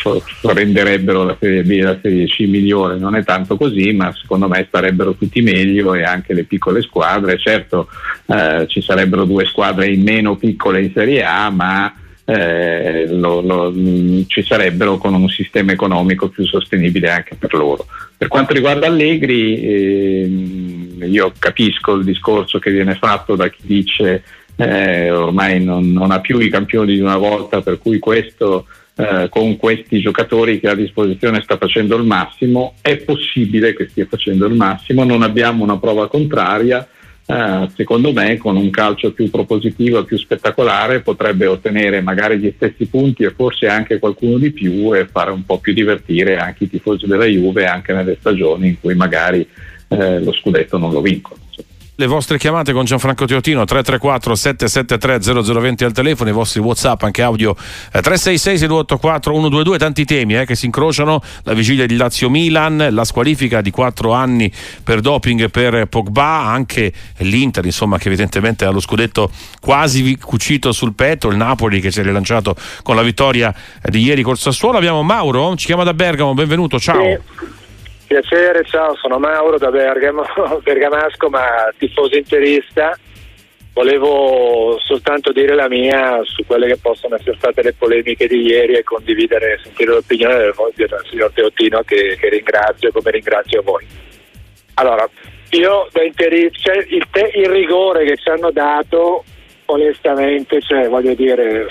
renderebbero 0.42 1.24
la 1.24 1.36
Serie 1.40 1.62
B 1.62 1.70
e 1.70 1.82
la 1.82 1.98
Serie 2.00 2.26
C 2.26 2.40
migliore, 2.40 2.98
non 2.98 3.16
è 3.16 3.24
tanto 3.24 3.56
così, 3.56 3.92
ma 3.92 4.12
secondo 4.12 4.48
me 4.48 4.66
starebbero 4.68 5.14
tutti 5.14 5.40
meglio 5.40 5.94
e 5.94 6.02
anche 6.02 6.34
le 6.34 6.44
piccole 6.44 6.82
squadre, 6.82 7.38
certo 7.38 7.88
eh, 8.26 8.66
ci 8.68 8.82
sarebbero 8.82 9.24
due 9.24 9.46
squadre 9.46 9.88
in 9.88 10.02
meno 10.02 10.36
piccole 10.36 10.82
in 10.82 10.92
Serie 10.92 11.24
A, 11.24 11.48
ma 11.48 11.94
eh, 12.30 13.06
lo, 13.08 13.40
lo, 13.40 13.74
ci 14.26 14.42
sarebbero 14.44 14.98
con 14.98 15.14
un 15.14 15.28
sistema 15.28 15.72
economico 15.72 16.28
più 16.28 16.44
sostenibile 16.44 17.10
anche 17.10 17.34
per 17.34 17.52
loro. 17.54 17.86
Per 18.16 18.28
quanto 18.28 18.52
riguarda 18.52 18.86
Allegri, 18.86 19.60
eh, 19.60 21.06
io 21.06 21.32
capisco 21.36 21.94
il 21.94 22.04
discorso 22.04 22.60
che 22.60 22.70
viene 22.70 22.94
fatto 22.94 23.34
da 23.34 23.48
chi 23.48 23.62
dice 23.62 24.22
eh, 24.56 25.10
ormai 25.10 25.62
non, 25.62 25.90
non, 25.92 26.12
ha 26.12 26.20
più 26.20 26.38
i 26.38 26.50
campioni 26.50 26.94
di 26.94 27.00
una 27.00 27.16
volta, 27.16 27.62
per 27.62 27.78
cui 27.78 27.98
questo 27.98 28.66
eh, 28.94 29.28
con 29.28 29.56
questi 29.56 30.00
giocatori 30.00 30.60
che 30.60 30.68
ha 30.68 30.72
a 30.72 30.76
disposizione 30.76 31.40
sta 31.42 31.56
facendo 31.56 31.96
il 31.96 32.04
massimo, 32.04 32.74
è 32.80 32.96
possibile 32.98 33.74
che 33.74 33.88
stia 33.88 34.06
facendo 34.08 34.46
il 34.46 34.54
massimo, 34.54 35.02
non 35.02 35.22
abbiamo 35.22 35.64
una 35.64 35.78
prova 35.78 36.08
contraria 36.08 36.86
eh, 37.30 37.68
secondo 37.76 38.12
me 38.12 38.36
con 38.38 38.56
un 38.56 38.70
calcio 38.70 39.12
più 39.12 39.30
propositivo 39.30 40.00
e 40.00 40.04
più 40.04 40.18
spettacolare 40.18 41.00
potrebbe 41.00 41.46
ottenere 41.46 42.00
magari 42.00 42.38
gli 42.38 42.52
stessi 42.56 42.86
punti 42.86 43.22
e 43.22 43.30
forse 43.30 43.68
anche 43.68 44.00
qualcuno 44.00 44.36
di 44.38 44.50
più 44.50 44.92
e 44.94 45.06
fare 45.06 45.30
un 45.30 45.44
po' 45.44 45.58
più 45.58 45.72
divertire 45.72 46.38
anche 46.38 46.64
i 46.64 46.68
tifosi 46.68 47.06
della 47.06 47.26
Juve 47.26 47.66
anche 47.66 47.92
nelle 47.92 48.16
stagioni 48.18 48.68
in 48.68 48.80
cui 48.80 48.94
magari 48.94 49.46
eh, 49.88 50.20
lo 50.20 50.32
scudetto 50.32 50.76
non 50.76 50.90
lo 50.90 51.00
vincono 51.00 51.40
le 52.00 52.06
vostre 52.06 52.38
chiamate 52.38 52.72
con 52.72 52.86
Gianfranco 52.86 53.26
Teotino 53.26 53.62
334 53.66 54.34
773 54.34 55.42
0020 55.52 55.84
al 55.84 55.92
telefono, 55.92 56.30
i 56.30 56.32
vostri 56.32 56.58
Whatsapp 56.58 57.02
anche 57.02 57.20
audio 57.20 57.50
eh, 57.50 58.00
366 58.00 58.56
6284 58.56 59.32
122, 59.34 59.78
tanti 59.78 60.04
temi 60.06 60.38
eh, 60.38 60.46
che 60.46 60.54
si 60.54 60.64
incrociano, 60.64 61.22
la 61.42 61.52
vigilia 61.52 61.84
di 61.84 61.96
Lazio 61.96 62.30
Milan, 62.30 62.88
la 62.90 63.04
squalifica 63.04 63.60
di 63.60 63.70
4 63.70 64.12
anni 64.12 64.50
per 64.82 65.00
doping 65.00 65.50
per 65.50 65.88
Pogba, 65.88 66.46
anche 66.46 66.90
l'Inter, 67.18 67.66
insomma, 67.66 67.98
che 67.98 68.08
evidentemente 68.08 68.64
ha 68.64 68.70
lo 68.70 68.80
scudetto 68.80 69.30
quasi 69.60 70.16
cucito 70.16 70.72
sul 70.72 70.94
petto, 70.94 71.28
il 71.28 71.36
Napoli 71.36 71.80
che 71.80 71.90
si 71.90 72.00
è 72.00 72.02
rilanciato 72.02 72.56
con 72.82 72.96
la 72.96 73.02
vittoria 73.02 73.54
di 73.82 74.02
ieri 74.02 74.22
col 74.22 74.38
Sassuolo. 74.38 74.78
Abbiamo 74.78 75.02
Mauro, 75.02 75.54
ci 75.56 75.66
chiama 75.66 75.84
da 75.84 75.92
Bergamo, 75.92 76.32
benvenuto, 76.32 76.80
ciao. 76.80 77.02
Sì. 77.02 77.68
Piacere, 78.10 78.64
ciao, 78.64 78.96
sono 78.96 79.20
Mauro 79.20 79.56
da 79.56 79.70
Bergamo, 79.70 80.24
bergamasco 80.64 81.28
ma 81.28 81.72
tifoso 81.78 82.16
interista. 82.16 82.98
Volevo 83.72 84.76
soltanto 84.82 85.30
dire 85.30 85.54
la 85.54 85.68
mia 85.68 86.18
su 86.24 86.44
quelle 86.44 86.66
che 86.66 86.76
possono 86.78 87.14
essere 87.14 87.36
state 87.38 87.62
le 87.62 87.72
polemiche 87.72 88.26
di 88.26 88.40
ieri 88.42 88.72
e 88.72 88.82
condividere, 88.82 89.60
sentire 89.62 89.92
l'opinione 89.92 90.38
del, 90.38 90.54
del 90.74 91.02
signor 91.08 91.30
Teotino 91.32 91.82
che, 91.82 92.16
che 92.18 92.28
ringrazio 92.30 92.90
come 92.90 93.12
ringrazio 93.12 93.62
voi. 93.62 93.86
Allora, 94.74 95.08
io 95.50 95.86
da 95.92 96.02
interista, 96.02 96.72
il, 96.72 97.06
te, 97.12 97.30
il 97.36 97.48
rigore 97.48 98.04
che 98.06 98.16
ci 98.16 98.28
hanno 98.28 98.50
dato 98.50 99.22
onestamente, 99.66 100.60
cioè, 100.62 100.88
voglio 100.88 101.14
dire, 101.14 101.68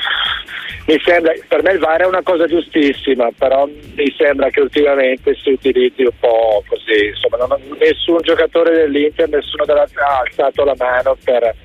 mi 0.87 0.99
sembra, 1.03 1.33
per 1.47 1.61
me 1.63 1.73
il 1.73 1.79
VAR 1.79 2.01
è 2.01 2.05
una 2.05 2.23
cosa 2.23 2.45
giustissima, 2.45 3.29
però 3.37 3.65
mi 3.67 4.13
sembra 4.17 4.49
che 4.49 4.61
ultimamente 4.61 5.35
si 5.35 5.51
utilizzi 5.51 6.01
un 6.01 6.17
po' 6.19 6.63
così, 6.67 7.07
insomma, 7.07 7.45
non, 7.45 7.77
nessun 7.77 8.17
giocatore 8.21 8.73
dell'Inter, 8.73 9.29
nessuno 9.29 9.63
ha 9.63 10.19
alzato 10.19 10.63
la 10.63 10.75
mano 10.77 11.17
per 11.23 11.55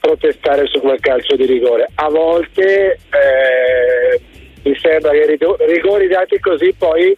protestare 0.00 0.66
su 0.66 0.80
quel 0.80 1.00
calcio 1.00 1.36
di 1.36 1.46
rigore. 1.46 1.88
A 1.94 2.08
volte 2.08 2.92
eh, 2.92 4.20
mi 4.62 4.76
sembra 4.78 5.10
che 5.12 5.38
i 5.38 5.38
rigori 5.66 6.08
dati 6.08 6.38
così 6.38 6.74
poi 6.76 7.16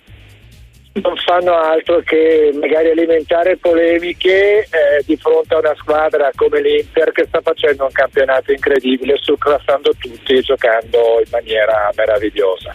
non 1.03 1.17
fanno 1.17 1.55
altro 1.55 2.01
che 2.01 2.51
magari 2.55 2.91
alimentare 2.91 3.57
polemiche 3.57 4.61
eh, 4.61 5.03
di 5.05 5.17
fronte 5.17 5.55
a 5.55 5.59
una 5.59 5.75
squadra 5.77 6.31
come 6.35 6.61
l'Inter 6.61 7.13
che 7.13 7.27
sta 7.27 7.41
facendo 7.43 7.85
un 7.85 7.93
campionato 7.93 8.53
incredibile, 8.53 9.19
surclassando 9.21 9.93
tutti 9.99 10.35
e 10.35 10.41
giocando 10.41 11.21
in 11.23 11.29
maniera 11.31 11.91
meravigliosa. 11.97 12.75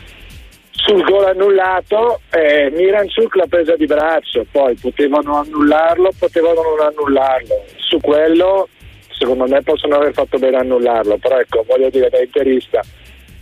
Sul 0.71 1.03
gol 1.03 1.25
annullato, 1.25 2.21
eh, 2.31 2.69
Miranciuk 2.71 3.35
l'ha 3.35 3.47
presa 3.47 3.75
di 3.75 3.85
braccio, 3.85 4.45
poi 4.51 4.75
potevano 4.75 5.37
annullarlo, 5.37 6.11
potevano 6.17 6.61
non 6.61 6.79
annullarlo. 6.79 7.65
Su 7.77 7.99
quello, 7.99 8.67
secondo 9.11 9.45
me, 9.47 9.61
possono 9.61 9.95
aver 9.95 10.13
fatto 10.13 10.39
bene 10.39 10.57
annullarlo, 10.57 11.17
però 11.17 11.39
ecco, 11.39 11.63
voglio 11.67 11.89
dire 11.89 12.09
da 12.09 12.19
interista 12.19 12.81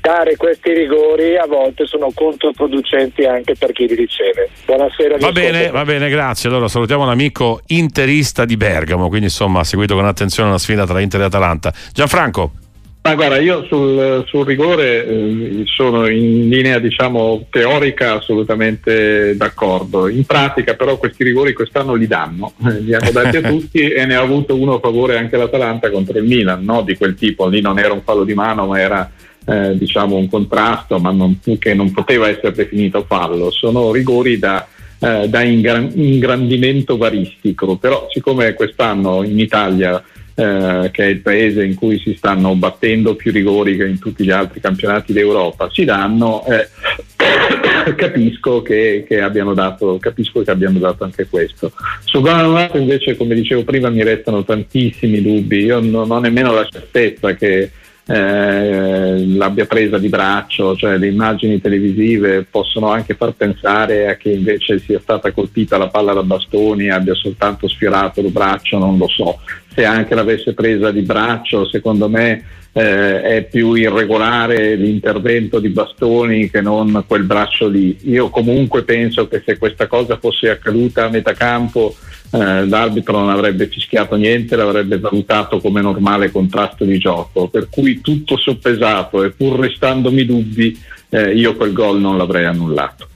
dare 0.01 0.35
questi 0.35 0.73
rigori 0.73 1.37
a 1.37 1.45
volte 1.45 1.85
sono 1.85 2.11
controproducenti 2.13 3.25
anche 3.25 3.55
per 3.55 3.71
chi 3.71 3.87
li 3.87 3.95
riceve. 3.95 4.49
Buonasera. 4.65 5.17
Va 5.17 5.31
bene, 5.31 5.69
va 5.69 5.83
bene, 5.83 6.09
grazie. 6.09 6.49
Allora 6.49 6.67
salutiamo 6.67 7.05
l'amico 7.05 7.61
interista 7.67 8.45
di 8.45 8.57
Bergamo, 8.57 9.07
quindi 9.07 9.25
insomma 9.25 9.59
ha 9.59 9.63
seguito 9.63 9.95
con 9.95 10.05
attenzione 10.05 10.51
la 10.51 10.57
sfida 10.57 10.85
tra 10.85 10.99
Inter 10.99 11.21
e 11.21 11.25
Atalanta. 11.25 11.73
Gianfranco. 11.93 12.51
Ma 13.01 13.15
guarda, 13.15 13.39
io 13.39 13.65
sul, 13.65 14.25
sul 14.27 14.45
rigore 14.45 15.05
eh, 15.05 15.63
sono 15.65 16.07
in 16.07 16.49
linea 16.49 16.79
diciamo 16.79 17.47
teorica 17.49 18.15
assolutamente 18.15 19.37
d'accordo. 19.37 20.09
In 20.09 20.25
pratica 20.25 20.75
però 20.75 20.97
questi 20.97 21.23
rigori 21.23 21.53
quest'anno 21.53 21.93
li 21.93 22.07
danno, 22.07 22.53
eh, 22.65 22.81
li 22.81 22.93
hanno 22.93 23.11
dati 23.11 23.37
a 23.37 23.41
tutti 23.47 23.79
e 23.79 24.05
ne 24.05 24.15
ha 24.15 24.21
avuto 24.21 24.55
uno 24.55 24.75
a 24.75 24.79
favore 24.79 25.17
anche 25.17 25.37
l'Atalanta 25.37 25.89
contro 25.89 26.17
il 26.17 26.25
Milan, 26.25 26.63
no? 26.63 26.81
di 26.81 26.97
quel 26.97 27.15
tipo, 27.15 27.47
lì 27.47 27.61
non 27.61 27.79
era 27.79 27.93
un 27.93 28.03
fallo 28.03 28.25
di 28.25 28.33
mano 28.33 28.67
ma 28.67 28.79
era 28.79 29.09
eh, 29.45 29.77
diciamo 29.77 30.15
un 30.15 30.29
contrasto 30.29 30.99
ma 30.99 31.11
non, 31.11 31.39
che 31.57 31.73
non 31.73 31.91
poteva 31.91 32.27
essere 32.27 32.51
definito 32.51 33.03
fallo, 33.07 33.51
sono 33.51 33.91
rigori 33.91 34.37
da, 34.37 34.67
eh, 34.99 35.27
da 35.27 35.41
ingran- 35.41 35.91
ingrandimento 35.95 36.97
varistico, 36.97 37.77
però 37.77 38.07
siccome 38.11 38.53
quest'anno 38.53 39.23
in 39.23 39.39
Italia 39.39 40.03
eh, 40.39 40.89
che 40.91 41.03
è 41.03 41.07
il 41.07 41.19
paese 41.19 41.65
in 41.65 41.75
cui 41.75 41.99
si 41.99 42.15
stanno 42.15 42.55
battendo 42.55 43.13
più 43.15 43.29
rigori 43.29 43.75
che 43.75 43.85
in 43.85 43.99
tutti 43.99 44.23
gli 44.23 44.31
altri 44.31 44.61
campionati 44.61 45.11
d'Europa, 45.11 45.69
si 45.69 45.83
danno, 45.83 46.45
eh, 46.45 46.69
capisco, 47.95 48.61
che, 48.61 49.03
che 49.05 49.17
dato, 49.17 49.97
capisco, 49.99 50.41
che, 50.41 50.51
abbiano 50.51 50.79
dato, 50.79 51.03
anche 51.03 51.27
questo. 51.27 51.73
Su 52.05 52.21
Granollato 52.21 52.77
invece, 52.77 53.17
come 53.17 53.35
dicevo 53.35 53.65
prima, 53.65 53.89
mi 53.89 54.01
restano 54.01 54.45
tantissimi 54.45 55.21
dubbi, 55.21 55.65
io 55.65 55.81
non 55.81 56.09
ho 56.09 56.19
nemmeno 56.19 56.53
la 56.53 56.67
certezza 56.69 57.33
che 57.33 57.71
eh, 58.11 59.23
l'abbia 59.35 59.67
presa 59.67 59.99
di 59.99 60.09
braccio, 60.09 60.75
cioè 60.75 60.97
le 60.97 61.07
immagini 61.07 61.61
televisive 61.61 62.43
possono 62.49 62.89
anche 62.89 63.13
far 63.13 63.33
pensare 63.33 64.07
a 64.09 64.15
che 64.15 64.31
invece 64.31 64.79
sia 64.79 64.99
stata 64.99 65.31
colpita 65.31 65.77
la 65.77 65.89
palla 65.89 66.13
da 66.13 66.23
bastoni 66.23 66.85
e 66.85 66.91
abbia 66.91 67.13
soltanto 67.13 67.67
sfiorato 67.67 68.19
il 68.21 68.31
braccio, 68.31 68.79
non 68.79 68.97
lo 68.97 69.07
so. 69.07 69.39
Se 69.79 69.85
anche 69.85 70.13
l'avesse 70.13 70.53
presa 70.53 70.91
di 70.91 71.03
braccio, 71.03 71.65
secondo 71.65 72.09
me 72.09 72.43
eh, 72.73 73.21
è 73.21 73.43
più 73.49 73.75
irregolare 73.75 74.75
l'intervento 74.75 75.57
di 75.61 75.69
bastoni 75.69 76.49
che 76.49 76.59
non 76.59 77.05
quel 77.07 77.23
braccio 77.23 77.69
lì. 77.69 77.97
Io 78.01 78.27
comunque 78.29 78.83
penso 78.83 79.29
che 79.29 79.41
se 79.45 79.57
questa 79.57 79.87
cosa 79.87 80.17
fosse 80.17 80.49
accaduta 80.49 81.05
a 81.05 81.09
metà 81.09 81.31
campo 81.31 81.95
eh, 82.31 82.67
l'arbitro 82.67 83.19
non 83.19 83.29
avrebbe 83.29 83.67
fischiato 83.67 84.17
niente, 84.17 84.57
l'avrebbe 84.57 84.99
valutato 84.99 85.61
come 85.61 85.79
normale 85.79 86.29
contrasto 86.29 86.83
di 86.83 86.97
gioco, 86.97 87.47
per 87.47 87.69
cui 87.69 88.01
tutto 88.01 88.37
soppesato 88.37 89.23
e 89.23 89.29
pur 89.29 89.59
restandomi 89.61 90.25
dubbi 90.25 90.77
eh, 91.07 91.33
io 91.35 91.55
quel 91.55 91.71
gol 91.71 92.01
non 92.01 92.17
l'avrei 92.17 92.43
annullato. 92.43 93.07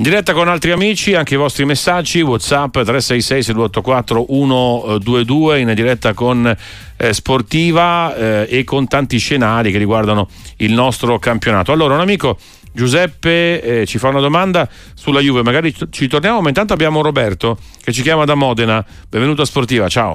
In 0.00 0.06
diretta 0.06 0.32
con 0.32 0.48
altri 0.48 0.70
amici, 0.70 1.14
anche 1.14 1.34
i 1.34 1.36
vostri 1.36 1.66
messaggi, 1.66 2.22
Whatsapp 2.22 2.72
366 2.72 3.42
6284 3.42 4.24
122, 4.30 5.60
in 5.60 5.74
diretta 5.74 6.14
con 6.14 6.56
eh, 6.96 7.12
Sportiva 7.12 8.16
eh, 8.16 8.46
e 8.48 8.64
con 8.64 8.88
tanti 8.88 9.18
scenari 9.18 9.70
che 9.70 9.76
riguardano 9.76 10.26
il 10.60 10.72
nostro 10.72 11.18
campionato. 11.18 11.70
Allora, 11.70 11.96
un 11.96 12.00
amico 12.00 12.38
Giuseppe 12.72 13.60
eh, 13.60 13.84
ci 13.84 13.98
fa 13.98 14.08
una 14.08 14.20
domanda 14.20 14.66
sulla 14.94 15.20
Juve, 15.20 15.42
magari 15.42 15.74
ci 15.90 16.08
torniamo, 16.08 16.40
ma 16.40 16.48
intanto 16.48 16.72
abbiamo 16.72 17.02
Roberto 17.02 17.58
che 17.84 17.92
ci 17.92 18.00
chiama 18.00 18.24
da 18.24 18.34
Modena. 18.34 18.82
Benvenuto 19.06 19.42
a 19.42 19.44
Sportiva, 19.44 19.86
ciao. 19.88 20.14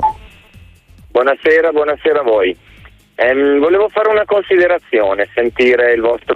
Buonasera, 1.12 1.70
buonasera 1.70 2.22
a 2.22 2.24
voi. 2.24 2.58
Ehm, 3.14 3.60
volevo 3.60 3.88
fare 3.90 4.10
una 4.10 4.26
considerazione, 4.26 5.30
sentire 5.36 5.94
il 5.94 6.02
vostro. 6.02 6.34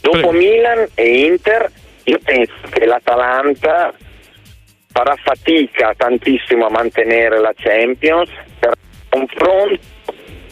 Dopo 0.00 0.18
Prego. 0.18 0.32
Milan 0.32 0.86
e 0.94 1.24
Inter, 1.26 1.70
io 2.04 2.18
penso 2.22 2.54
che 2.70 2.86
l'Atalanta 2.86 3.92
farà 4.90 5.14
fatica 5.16 5.94
tantissimo 5.96 6.66
a 6.66 6.70
mantenere 6.70 7.40
la 7.40 7.52
Champions 7.54 8.30
per 8.58 8.72
confronto 9.08 9.80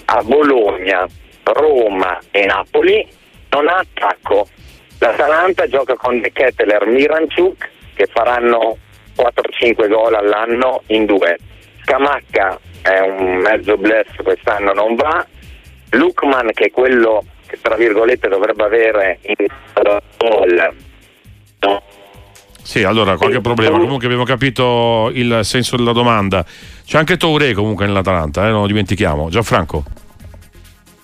a 0.06 0.22
Bologna, 0.22 1.06
Roma 1.42 2.18
e 2.30 2.44
Napoli 2.46 3.06
non 3.50 3.68
ha 3.68 3.76
attacco. 3.76 4.46
L'Atalanta 4.98 5.66
gioca 5.66 5.94
con 5.94 6.20
De 6.20 6.32
Ketteler, 6.32 6.86
Miranchuk 6.86 7.70
che 7.94 8.06
faranno 8.06 8.76
4-5 9.16 9.88
gol 9.88 10.14
all'anno 10.14 10.82
in 10.88 11.06
due. 11.06 11.38
Scamacca 11.82 12.58
è 12.82 13.00
un 13.00 13.36
mezzo 13.36 13.76
blef, 13.76 14.22
quest'anno 14.22 14.72
non 14.72 14.94
va, 14.94 15.26
Lukman 15.90 16.50
che 16.52 16.66
è 16.66 16.70
quello 16.70 17.24
che 17.56 17.58
tra 17.60 17.76
virgolette 17.76 18.28
dovrebbe 18.28 18.64
avere 18.64 19.18
in 19.22 19.46
gol 19.74 20.74
no. 21.60 21.82
Sì, 22.62 22.82
allora 22.82 23.16
qualche 23.16 23.40
problema. 23.40 23.78
Comunque 23.78 24.06
abbiamo 24.06 24.24
capito 24.24 25.10
il 25.14 25.40
senso 25.42 25.76
della 25.76 25.92
domanda. 25.92 26.44
C'è 26.84 26.98
anche 26.98 27.16
Touré 27.16 27.52
comunque 27.52 27.86
nell'Atalanta, 27.86 28.46
eh? 28.46 28.50
non 28.50 28.62
lo 28.62 28.66
dimentichiamo. 28.66 29.28
Gianfranco. 29.30 29.84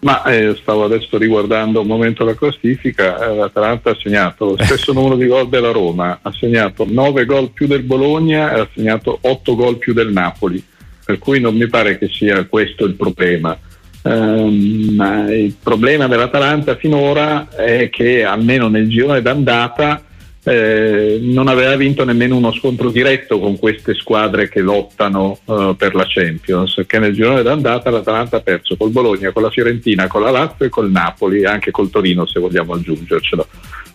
Ma 0.00 0.24
eh, 0.24 0.56
stavo 0.60 0.82
adesso 0.82 1.16
riguardando 1.16 1.82
un 1.82 1.86
momento 1.86 2.24
la 2.24 2.34
classifica, 2.34 3.24
eh, 3.24 3.36
l'Atalanta 3.36 3.90
ha 3.90 3.96
segnato 4.02 4.46
lo 4.46 4.56
stesso 4.58 4.90
numero 4.92 5.14
di 5.14 5.26
gol 5.26 5.48
della 5.48 5.70
Roma, 5.70 6.18
ha 6.20 6.32
segnato 6.32 6.84
9 6.88 7.24
gol 7.24 7.50
più 7.50 7.68
del 7.68 7.84
Bologna 7.84 8.52
e 8.52 8.60
ha 8.60 8.68
segnato 8.74 9.16
8 9.20 9.54
gol 9.54 9.78
più 9.78 9.92
del 9.92 10.10
Napoli, 10.10 10.60
per 11.04 11.18
cui 11.18 11.38
non 11.38 11.54
mi 11.54 11.68
pare 11.68 11.98
che 11.98 12.08
sia 12.08 12.44
questo 12.46 12.84
il 12.84 12.94
problema. 12.94 13.56
Um, 14.02 15.28
il 15.30 15.54
problema 15.62 16.08
dell'Atalanta 16.08 16.74
finora 16.76 17.48
è 17.48 17.88
che 17.88 18.24
almeno 18.24 18.66
nel 18.66 18.88
girone 18.88 19.22
d'andata 19.22 20.02
eh, 20.44 21.20
non 21.22 21.46
aveva 21.46 21.76
vinto 21.76 22.04
nemmeno 22.04 22.36
uno 22.36 22.52
scontro 22.52 22.90
diretto 22.90 23.38
con 23.38 23.58
queste 23.58 23.94
squadre 23.94 24.48
che 24.48 24.60
lottano 24.60 25.38
uh, 25.44 25.76
per 25.76 25.94
la 25.94 26.04
Champions, 26.08 26.82
che 26.84 26.98
nel 26.98 27.14
girone 27.14 27.42
d'andata 27.42 27.90
l'Atalanta 27.90 28.38
ha 28.38 28.40
perso 28.40 28.76
col 28.76 28.90
Bologna, 28.90 29.30
con 29.30 29.42
la 29.42 29.50
Fiorentina, 29.50 30.08
con 30.08 30.22
la 30.22 30.30
Lazio 30.30 30.64
e 30.64 30.68
col 30.68 30.90
Napoli, 30.90 31.44
anche 31.44 31.70
col 31.70 31.90
Torino 31.90 32.26
se 32.26 32.40
vogliamo 32.40 32.72
aggiungercelo. 32.72 33.46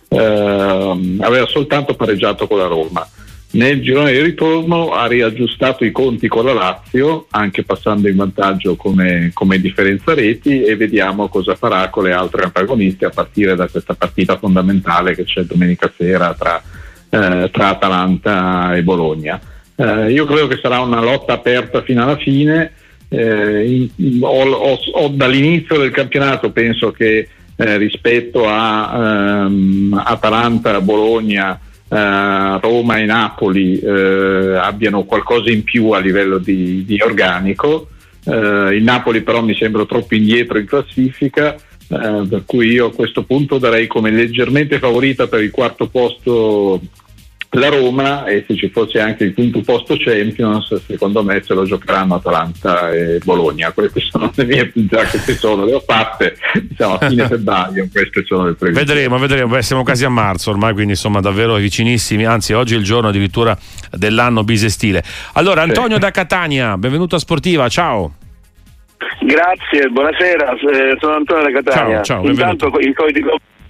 Uh, 0.08 1.18
aveva 1.20 1.44
soltanto 1.46 1.94
pareggiato 1.94 2.46
con 2.46 2.56
la 2.56 2.66
Roma. 2.66 3.06
Nel 3.58 3.82
girone 3.82 4.12
di 4.12 4.22
ritorno 4.22 4.92
ha 4.92 5.08
riaggiustato 5.08 5.84
i 5.84 5.90
conti 5.90 6.28
con 6.28 6.44
la 6.44 6.52
Lazio, 6.52 7.26
anche 7.30 7.64
passando 7.64 8.08
in 8.08 8.14
vantaggio 8.14 8.76
come, 8.76 9.32
come, 9.32 9.60
differenza 9.60 10.14
reti 10.14 10.62
e 10.62 10.76
vediamo 10.76 11.26
cosa 11.26 11.56
farà 11.56 11.88
con 11.88 12.04
le 12.04 12.12
altre 12.12 12.44
antagoniste 12.44 13.04
a 13.04 13.10
partire 13.10 13.56
da 13.56 13.66
questa 13.66 13.94
partita 13.94 14.38
fondamentale 14.38 15.16
che 15.16 15.24
c'è 15.24 15.42
domenica 15.42 15.92
sera 15.96 16.36
tra, 16.38 16.62
eh, 17.10 17.50
tra 17.50 17.68
Atalanta 17.70 18.76
e 18.76 18.84
Bologna. 18.84 19.40
Eh, 19.74 20.12
io 20.12 20.24
credo 20.24 20.46
che 20.46 20.60
sarà 20.62 20.78
una 20.78 21.00
lotta 21.00 21.32
aperta 21.32 21.82
fino 21.82 22.04
alla 22.04 22.16
fine. 22.16 22.74
Eh, 23.08 23.90
ho, 24.20 24.50
ho, 24.52 24.78
ho, 24.92 25.08
dall'inizio 25.08 25.78
del 25.78 25.90
campionato 25.90 26.52
penso 26.52 26.92
che 26.92 27.28
eh, 27.56 27.76
rispetto 27.76 28.46
a 28.46 29.46
ehm, 29.46 30.00
Atalanta 30.06 30.80
Bologna 30.80 31.58
Uh, 31.88 32.58
Roma 32.60 32.98
e 32.98 33.06
Napoli 33.06 33.80
uh, 33.82 34.58
abbiano 34.60 35.04
qualcosa 35.04 35.50
in 35.50 35.62
più 35.62 35.90
a 35.90 35.98
livello 35.98 36.36
di, 36.38 36.84
di 36.84 37.00
organico. 37.00 37.88
Uh, 38.24 38.70
il 38.72 38.82
Napoli 38.82 39.22
però 39.22 39.42
mi 39.42 39.54
sembra 39.54 39.86
troppo 39.86 40.14
indietro 40.14 40.58
in 40.58 40.66
classifica, 40.66 41.56
per 41.88 42.42
cui 42.44 42.68
io 42.68 42.88
a 42.88 42.92
questo 42.92 43.22
punto 43.22 43.56
darei 43.56 43.86
come 43.86 44.10
leggermente 44.10 44.78
favorita 44.78 45.26
per 45.26 45.42
il 45.42 45.50
quarto 45.50 45.88
posto 45.88 46.78
la 47.52 47.68
Roma 47.70 48.26
e 48.26 48.44
se 48.46 48.56
ci 48.56 48.68
fosse 48.68 49.00
anche 49.00 49.24
il 49.24 49.34
quinto 49.34 49.62
posto 49.62 49.96
Champions 49.96 50.84
secondo 50.86 51.22
me 51.22 51.42
se 51.42 51.54
lo 51.54 51.64
giocheranno 51.64 52.16
Atalanta 52.16 52.90
e 52.90 53.20
Bologna. 53.24 53.72
Queste 53.72 54.00
sono 54.00 54.30
le 54.34 54.44
mie 54.44 54.70
già 54.74 55.04
queste 55.06 55.34
sono 55.34 55.64
le 55.64 55.74
ho 55.74 55.80
fatte 55.80 56.36
diciamo 56.62 56.94
a 56.94 57.08
fine 57.08 57.26
febbraio 57.28 57.88
queste 57.90 58.24
sono 58.26 58.46
le 58.46 58.54
previsioni. 58.54 58.86
Vedremo 58.86 59.18
vedremo. 59.18 59.48
Beh, 59.48 59.62
siamo 59.62 59.82
quasi 59.82 60.04
a 60.04 60.10
marzo 60.10 60.50
ormai 60.50 60.72
quindi 60.74 60.92
insomma 60.92 61.20
davvero 61.20 61.54
vicinissimi. 61.54 62.26
Anzi 62.26 62.52
oggi 62.52 62.74
è 62.74 62.76
il 62.76 62.84
giorno 62.84 63.08
addirittura 63.08 63.56
dell'anno 63.92 64.44
bisestile. 64.44 65.02
Allora 65.34 65.62
Antonio 65.62 65.94
sì. 65.94 66.00
da 66.00 66.10
Catania 66.10 66.76
benvenuto 66.76 67.16
a 67.16 67.18
Sportiva 67.18 67.68
ciao. 67.68 68.12
Grazie, 69.20 69.88
buonasera, 69.88 70.52
eh, 70.54 70.96
sono 71.00 71.14
Antonio 71.14 71.44
da 71.44 71.62
Catania. 71.62 72.02
Ciao, 72.02 72.22
ciao, 72.22 72.28
Intanto 72.28 72.66
il 72.78 72.94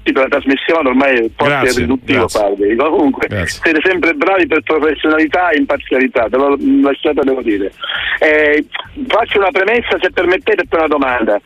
codice 0.08 0.12
per 0.12 0.22
la 0.22 0.28
trasmissione 0.28 0.88
ormai 0.88 1.32
forse 1.36 1.68
è 1.68 1.80
riduttivo 1.80 2.28
farvi. 2.28 2.76
Comunque 2.76 3.26
grazie. 3.28 3.60
siete 3.62 3.80
sempre 3.84 4.14
bravi 4.14 4.46
per 4.46 4.62
professionalità 4.62 5.50
e 5.50 5.58
imparzialità, 5.58 6.28
te 6.28 6.36
lo 6.36 6.56
lasciate 6.82 7.20
devo 7.22 7.42
dire. 7.42 7.72
Eh, 8.20 8.64
faccio 9.06 9.38
una 9.38 9.50
premessa 9.50 9.96
se 10.00 10.10
permettete 10.10 10.66
per 10.66 10.78
una 10.78 10.88
domanda. 10.88 11.40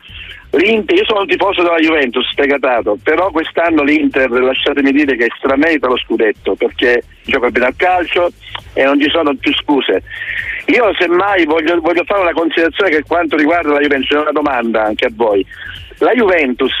L'Inter, 0.55 0.95
io 0.95 1.05
sono 1.05 1.21
un 1.21 1.27
tifoso 1.27 1.63
della 1.63 1.79
Juventus, 1.79 2.29
sfegatato, 2.29 2.95
però 3.01 3.31
quest'anno 3.31 3.81
l'Inter, 3.81 4.29
lasciatemi 4.29 4.91
dire 4.91 5.15
che 5.15 5.27
stramerita 5.35 5.87
lo 5.87 5.97
scudetto 5.97 6.53
perché 6.53 7.01
gioca 7.23 7.49
bene 7.49 7.65
al 7.65 7.75
calcio 7.75 8.29
e 8.73 8.83
non 8.83 9.01
ci 9.01 9.09
sono 9.09 9.33
più 9.33 9.51
scuse. 9.55 10.03
Io 10.67 10.93
semmai 10.99 11.45
voglio, 11.45 11.81
voglio 11.81 12.03
fare 12.05 12.21
una 12.21 12.33
considerazione 12.33 12.91
che 12.91 13.01
quanto 13.01 13.35
riguarda 13.35 13.73
la 13.73 13.79
Juventus, 13.79 14.11
è 14.11 14.19
una 14.19 14.31
domanda 14.31 14.83
anche 14.83 15.07
a 15.07 15.11
voi. 15.11 15.43
La 15.97 16.13
Juventus 16.13 16.71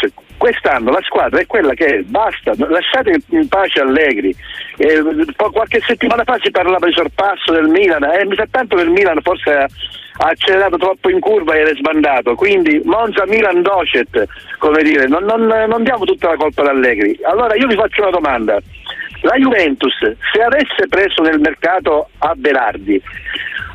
quest'anno 0.43 0.91
la 0.91 0.99
squadra 1.03 1.39
è 1.39 1.47
quella 1.47 1.73
che 1.73 2.03
basta, 2.05 2.51
lasciate 2.57 3.15
in 3.29 3.47
pace 3.47 3.79
Allegri. 3.79 4.35
Eh, 4.75 5.01
qualche 5.37 5.79
settimana 5.87 6.25
fa 6.25 6.37
si 6.41 6.51
parlava 6.51 6.85
di 6.85 6.91
sorpasso 6.91 7.53
del 7.53 7.69
Milan 7.69 8.03
e 8.03 8.19
eh, 8.19 8.25
mi 8.25 8.35
sa 8.35 8.45
tanto 8.51 8.75
che 8.75 8.81
il 8.81 8.89
Milan 8.89 9.21
forse 9.21 9.53
ha, 9.53 9.63
ha 9.63 10.27
accelerato 10.27 10.75
troppo 10.75 11.09
in 11.09 11.21
curva 11.21 11.55
ed 11.55 11.67
è 11.67 11.75
sbandato. 11.75 12.35
Quindi 12.35 12.81
Monza 12.83 13.25
Milan 13.25 13.61
Docet, 13.61 14.25
come 14.57 14.83
dire, 14.83 15.07
non, 15.07 15.23
non, 15.23 15.45
non 15.45 15.81
diamo 15.81 16.03
tutta 16.03 16.31
la 16.31 16.35
colpa 16.35 16.61
ad 16.63 16.67
Allegri. 16.67 17.17
Allora 17.23 17.55
io 17.55 17.67
vi 17.67 17.75
faccio 17.75 18.01
una 18.01 18.11
domanda. 18.11 18.59
La 19.23 19.37
Juventus, 19.37 19.93
se 19.99 20.41
avesse 20.41 20.87
preso 20.89 21.21
nel 21.21 21.39
mercato 21.39 22.09
a 22.17 22.33
Berardi, 22.35 23.01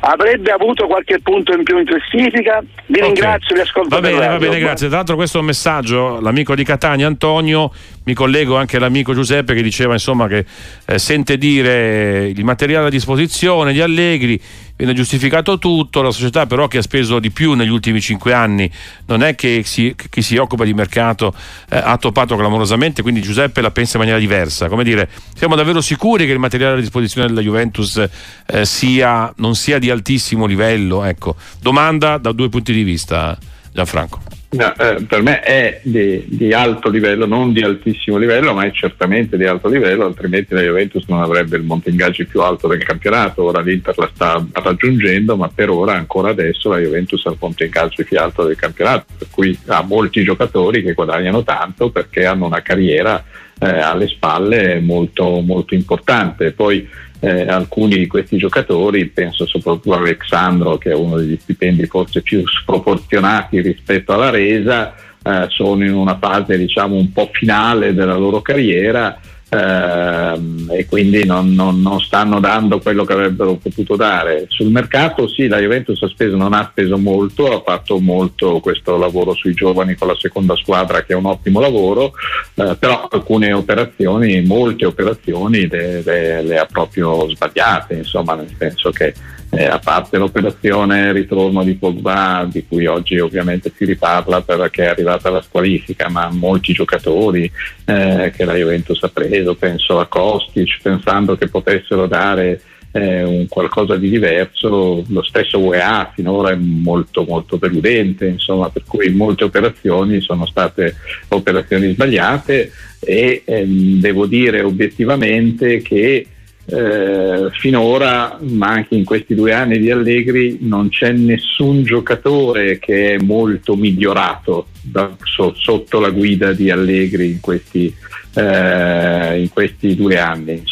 avrebbe 0.01 0.51
avuto 0.51 0.85
qualche 0.85 1.19
punto 1.21 1.53
in 1.53 1.63
più 1.63 1.79
in 1.79 1.85
classifica. 1.85 2.61
Vi 2.85 2.99
okay. 2.99 3.05
ringrazio, 3.05 3.55
vi 3.55 3.61
ascolto. 3.61 3.89
Va 3.89 4.01
bene, 4.01 4.27
va 4.27 4.37
bene, 4.37 4.59
grazie. 4.59 4.87
Tra 4.87 4.97
l'altro 4.97 5.15
questo 5.15 5.37
è 5.37 5.39
un 5.41 5.47
messaggio, 5.47 6.19
l'amico 6.21 6.53
di 6.53 6.63
Catania 6.63 7.07
Antonio, 7.07 7.71
mi 8.09 8.15
collego 8.15 8.57
anche 8.57 8.77
all'amico 8.77 9.13
Giuseppe 9.13 9.53
che 9.53 9.61
diceva 9.61 9.93
insomma 9.93 10.27
che 10.27 10.43
eh, 10.85 10.97
sente 10.97 11.37
dire 11.37 12.27
il 12.27 12.43
materiale 12.43 12.87
a 12.87 12.89
disposizione 12.89 13.71
di 13.71 13.81
Allegri 13.81 14.41
viene 14.75 14.93
giustificato 14.93 15.59
tutto, 15.59 16.01
la 16.01 16.09
società 16.09 16.47
però 16.47 16.67
che 16.67 16.79
ha 16.79 16.81
speso 16.81 17.19
di 17.19 17.29
più 17.29 17.53
negli 17.53 17.69
ultimi 17.69 18.01
cinque 18.01 18.33
anni 18.33 18.71
non 19.05 19.21
è 19.21 19.35
che 19.35 19.61
si, 19.63 19.93
chi 20.09 20.23
si 20.23 20.37
occupa 20.37 20.63
di 20.63 20.73
mercato 20.73 21.31
eh, 21.69 21.77
ha 21.77 21.97
toppato 21.97 22.35
clamorosamente, 22.35 23.03
quindi 23.03 23.21
Giuseppe 23.21 23.61
la 23.61 23.69
pensa 23.69 23.97
in 23.97 23.99
maniera 23.99 24.19
diversa. 24.19 24.69
Come 24.69 24.83
dire, 24.83 25.07
siamo 25.35 25.55
davvero 25.55 25.79
sicuri 25.79 26.25
che 26.25 26.31
il 26.31 26.39
materiale 26.39 26.77
a 26.77 26.79
disposizione 26.79 27.27
della 27.27 27.41
Juventus 27.41 28.03
eh, 28.47 28.65
sia, 28.65 29.31
non 29.37 29.53
sia 29.53 29.77
di 29.77 29.91
altissimo 29.91 30.47
livello? 30.47 31.03
Ecco. 31.03 31.35
Domanda 31.61 32.17
da 32.17 32.31
due 32.31 32.49
punti 32.49 32.73
di 32.73 32.83
vista, 32.83 33.37
Gianfranco. 33.79 34.19
No, 34.51 34.73
eh, 34.77 35.05
per 35.07 35.21
me 35.21 35.41
è 35.41 35.79
di, 35.83 36.25
di, 36.27 36.51
alto 36.53 36.89
livello, 36.89 37.27
non 37.27 37.53
di 37.53 37.61
altissimo 37.61 38.17
livello, 38.17 38.53
ma 38.53 38.63
è 38.63 38.71
certamente 38.71 39.37
di 39.37 39.45
alto 39.45 39.67
livello, 39.67 40.05
altrimenti 40.05 40.55
la 40.55 40.61
Juventus 40.61 41.05
non 41.07 41.21
avrebbe 41.21 41.55
il 41.55 41.63
monte 41.63 41.91
ingaggi 41.91 42.25
più 42.25 42.41
alto 42.41 42.67
del 42.67 42.83
campionato. 42.83 43.43
Ora 43.43 43.61
l'Inter 43.61 43.95
la 43.95 44.09
sta 44.11 44.43
raggiungendo, 44.51 45.37
ma 45.37 45.51
per 45.53 45.69
ora, 45.69 45.93
ancora 45.93 46.31
adesso, 46.31 46.69
la 46.69 46.79
Juventus 46.79 47.23
ha 47.27 47.29
il 47.29 47.37
monte 47.39 47.65
ingaggi 47.65 48.03
più 48.03 48.19
alto 48.19 48.43
del 48.43 48.55
campionato, 48.55 49.05
per 49.19 49.27
cui 49.29 49.57
ha 49.67 49.83
molti 49.83 50.23
giocatori 50.23 50.81
che 50.81 50.93
guadagnano 50.93 51.43
tanto 51.43 51.91
perché 51.91 52.25
hanno 52.25 52.47
una 52.47 52.63
carriera 52.63 53.23
eh, 53.59 53.67
alle 53.67 54.07
spalle 54.07 54.79
molto, 54.79 55.41
molto 55.41 55.75
importante. 55.75 56.53
Poi 56.53 56.89
eh, 57.19 57.47
alcuni 57.47 57.97
di 57.97 58.07
questi 58.07 58.37
giocatori, 58.37 59.07
penso 59.07 59.45
soprattutto 59.45 59.93
a 59.93 59.97
Alexandro 59.97 60.77
che 60.77 60.91
è 60.91 60.95
uno 60.95 61.17
degli 61.17 61.37
stipendi 61.39 61.85
forse 61.85 62.21
più 62.21 62.43
sproporzionati 62.47 63.61
rispetto 63.61 64.13
alla 64.13 64.29
resa, 64.29 64.93
eh, 65.21 65.45
sono 65.49 65.83
in 65.83 65.93
una 65.93 66.17
fase 66.17 66.57
diciamo 66.57 66.95
un 66.95 67.11
po' 67.11 67.29
finale 67.31 67.93
della 67.93 68.15
loro 68.15 68.41
carriera 68.41 69.19
ehm, 69.49 70.67
e 70.71 70.85
quindi 70.85 71.25
non, 71.25 71.53
non, 71.53 71.81
non, 71.81 71.99
stanno 71.99 72.39
dando 72.39 72.79
quello 72.79 73.03
che 73.03 73.13
avrebbero 73.13 73.55
potuto 73.55 73.95
dare. 73.95 74.45
Sul 74.47 74.69
mercato 74.69 75.27
sì, 75.27 75.47
la 75.47 75.59
Juventus 75.59 76.01
ha 76.03 76.07
speso, 76.07 76.35
non 76.35 76.53
ha 76.53 76.67
speso 76.71 76.97
molto, 76.97 77.51
ha 77.51 77.61
fatto 77.65 77.99
molto 77.99 78.59
questo 78.59 78.97
lavoro 78.97 79.33
sui 79.33 79.53
giovani 79.53 79.95
con 79.95 80.07
la 80.07 80.17
seconda 80.17 80.55
squadra 80.55 81.03
che 81.03 81.13
è 81.13 81.15
un 81.15 81.25
ottimo 81.25 81.59
lavoro, 81.59 82.13
eh, 82.55 82.75
però 82.79 83.07
alcune 83.09 83.51
operazioni, 83.53 84.41
molte 84.41 84.85
operazioni 84.85 85.67
le, 85.67 86.01
le, 86.03 86.43
le 86.43 86.57
ha 86.57 86.65
proprio 86.65 87.29
sbagliate, 87.29 87.95
insomma 87.95 88.35
nel 88.35 88.53
senso 88.57 88.91
che 88.91 89.13
eh, 89.51 89.65
a 89.65 89.79
parte 89.79 90.17
l'operazione 90.17 91.11
ritorno 91.11 91.63
di 91.63 91.73
Pogba 91.75 92.47
di 92.49 92.65
cui 92.67 92.85
oggi 92.85 93.19
ovviamente 93.19 93.71
si 93.75 93.85
riparla 93.85 94.41
perché 94.41 94.83
è 94.83 94.87
arrivata 94.87 95.29
la 95.29 95.41
squalifica 95.41 96.07
ma 96.09 96.29
molti 96.29 96.73
giocatori 96.73 97.51
eh, 97.85 98.31
che 98.35 98.45
la 98.45 98.55
Juventus 98.55 99.01
ha 99.03 99.09
preso 99.09 99.55
penso 99.55 99.99
a 99.99 100.05
Kostic 100.05 100.79
pensando 100.81 101.35
che 101.35 101.47
potessero 101.47 102.05
dare 102.05 102.61
eh, 102.91 103.23
un 103.23 103.47
qualcosa 103.47 103.95
di 103.95 104.09
diverso 104.09 105.03
lo 105.07 105.23
stesso 105.23 105.59
UEA 105.59 106.11
finora 106.13 106.51
è 106.51 106.55
molto 106.55 107.23
molto 107.23 107.55
deludente 107.55 108.27
insomma 108.27 108.69
per 108.69 108.83
cui 108.87 109.09
molte 109.09 109.43
operazioni 109.45 110.21
sono 110.21 110.45
state 110.45 110.95
operazioni 111.29 111.93
sbagliate 111.93 112.71
e 112.99 113.43
ehm, 113.45 113.99
devo 113.99 114.25
dire 114.25 114.61
obiettivamente 114.61 115.81
che 115.81 116.25
eh, 116.71 117.49
finora, 117.53 118.37
ma 118.41 118.67
anche 118.67 118.95
in 118.95 119.03
questi 119.03 119.33
due 119.33 119.53
anni 119.53 119.79
di 119.79 119.89
Allegri, 119.89 120.59
non 120.61 120.89
c'è 120.89 121.11
nessun 121.11 121.83
giocatore 121.83 122.77
che 122.79 123.15
è 123.15 123.17
molto 123.17 123.75
migliorato 123.75 124.67
da, 124.81 125.15
so, 125.23 125.53
sotto 125.55 125.99
la 125.99 126.09
guida 126.09 126.53
di 126.53 126.69
Allegri 126.69 127.31
in 127.31 127.39
questi, 127.39 127.93
eh, 128.35 129.41
in 129.41 129.49
questi 129.49 129.95
due 129.95 130.19
anni. 130.19 130.63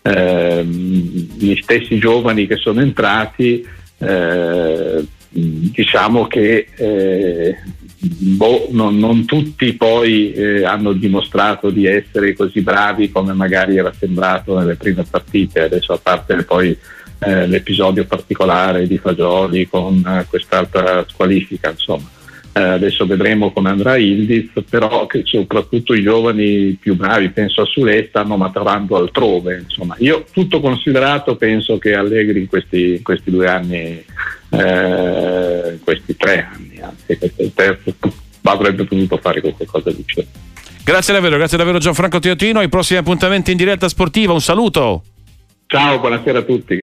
Eh, 0.00 0.64
gli 0.64 1.56
stessi 1.60 1.98
giovani 1.98 2.46
che 2.46 2.56
sono 2.56 2.80
entrati, 2.80 3.66
eh, 3.98 5.04
diciamo 5.30 6.26
che 6.26 6.68
eh, 6.74 7.56
boh, 8.00 8.68
non, 8.70 8.98
non, 8.98 9.24
tutti 9.24 9.72
poi 9.74 10.32
eh, 10.32 10.64
hanno 10.64 10.92
dimostrato 10.92 11.70
di 11.70 11.86
essere 11.86 12.34
così 12.34 12.60
bravi 12.60 13.10
come 13.10 13.32
magari 13.32 13.76
era 13.76 13.92
sembrato 13.98 14.56
nelle 14.56 14.76
prime 14.76 15.04
partite, 15.08 15.62
adesso 15.62 15.92
a 15.92 15.98
parte 16.00 16.44
poi 16.44 16.76
eh, 17.20 17.46
l'episodio 17.46 18.06
particolare 18.06 18.86
di 18.86 18.98
Fagioli 18.98 19.68
con 19.68 20.04
eh, 20.06 20.26
quest'altra 20.28 21.04
squalifica, 21.08 21.70
insomma. 21.70 22.08
Eh, 22.52 22.60
adesso 22.60 23.06
vedremo 23.06 23.52
come 23.52 23.70
andrà 23.70 23.96
Ildiz, 23.96 24.50
però 24.68 25.06
che 25.06 25.22
soprattutto 25.24 25.94
i 25.94 26.02
giovani 26.02 26.76
più 26.80 26.96
bravi, 26.96 27.28
penso 27.30 27.62
a 27.62 27.66
Sule, 27.66 28.06
stanno 28.08 28.36
maturando 28.36 28.96
altrove. 28.96 29.58
Insomma. 29.64 29.94
Io 29.98 30.24
tutto 30.32 30.60
considerato 30.60 31.36
penso 31.36 31.78
che 31.78 31.94
Allegri 31.94 32.40
in 32.40 32.48
questi, 32.48 32.94
in 32.94 33.02
questi 33.02 33.30
due 33.30 33.48
anni 33.48 34.04
eh, 34.50 35.78
questi 35.82 36.16
tre 36.16 36.48
anni, 36.52 36.80
anzi 36.80 37.16
questo 37.16 37.42
è 37.42 37.44
il 37.44 37.52
terzo, 37.54 37.94
avrebbe 38.42 38.84
potuto 38.84 39.16
fare 39.18 39.40
qualcosa 39.40 39.90
di 39.90 40.02
più. 40.02 40.24
Grazie 40.84 41.12
davvero, 41.12 41.36
grazie 41.36 41.58
davvero 41.58 41.78
Gianfranco 41.78 42.18
Teotino, 42.18 42.60
ai 42.60 42.68
prossimi 42.68 42.98
appuntamenti 42.98 43.50
in 43.50 43.56
diretta 43.58 43.88
sportiva, 43.88 44.32
un 44.32 44.40
saluto. 44.40 45.02
Ciao, 45.66 45.98
buonasera 45.98 46.38
a 46.38 46.42
tutti. 46.42 46.76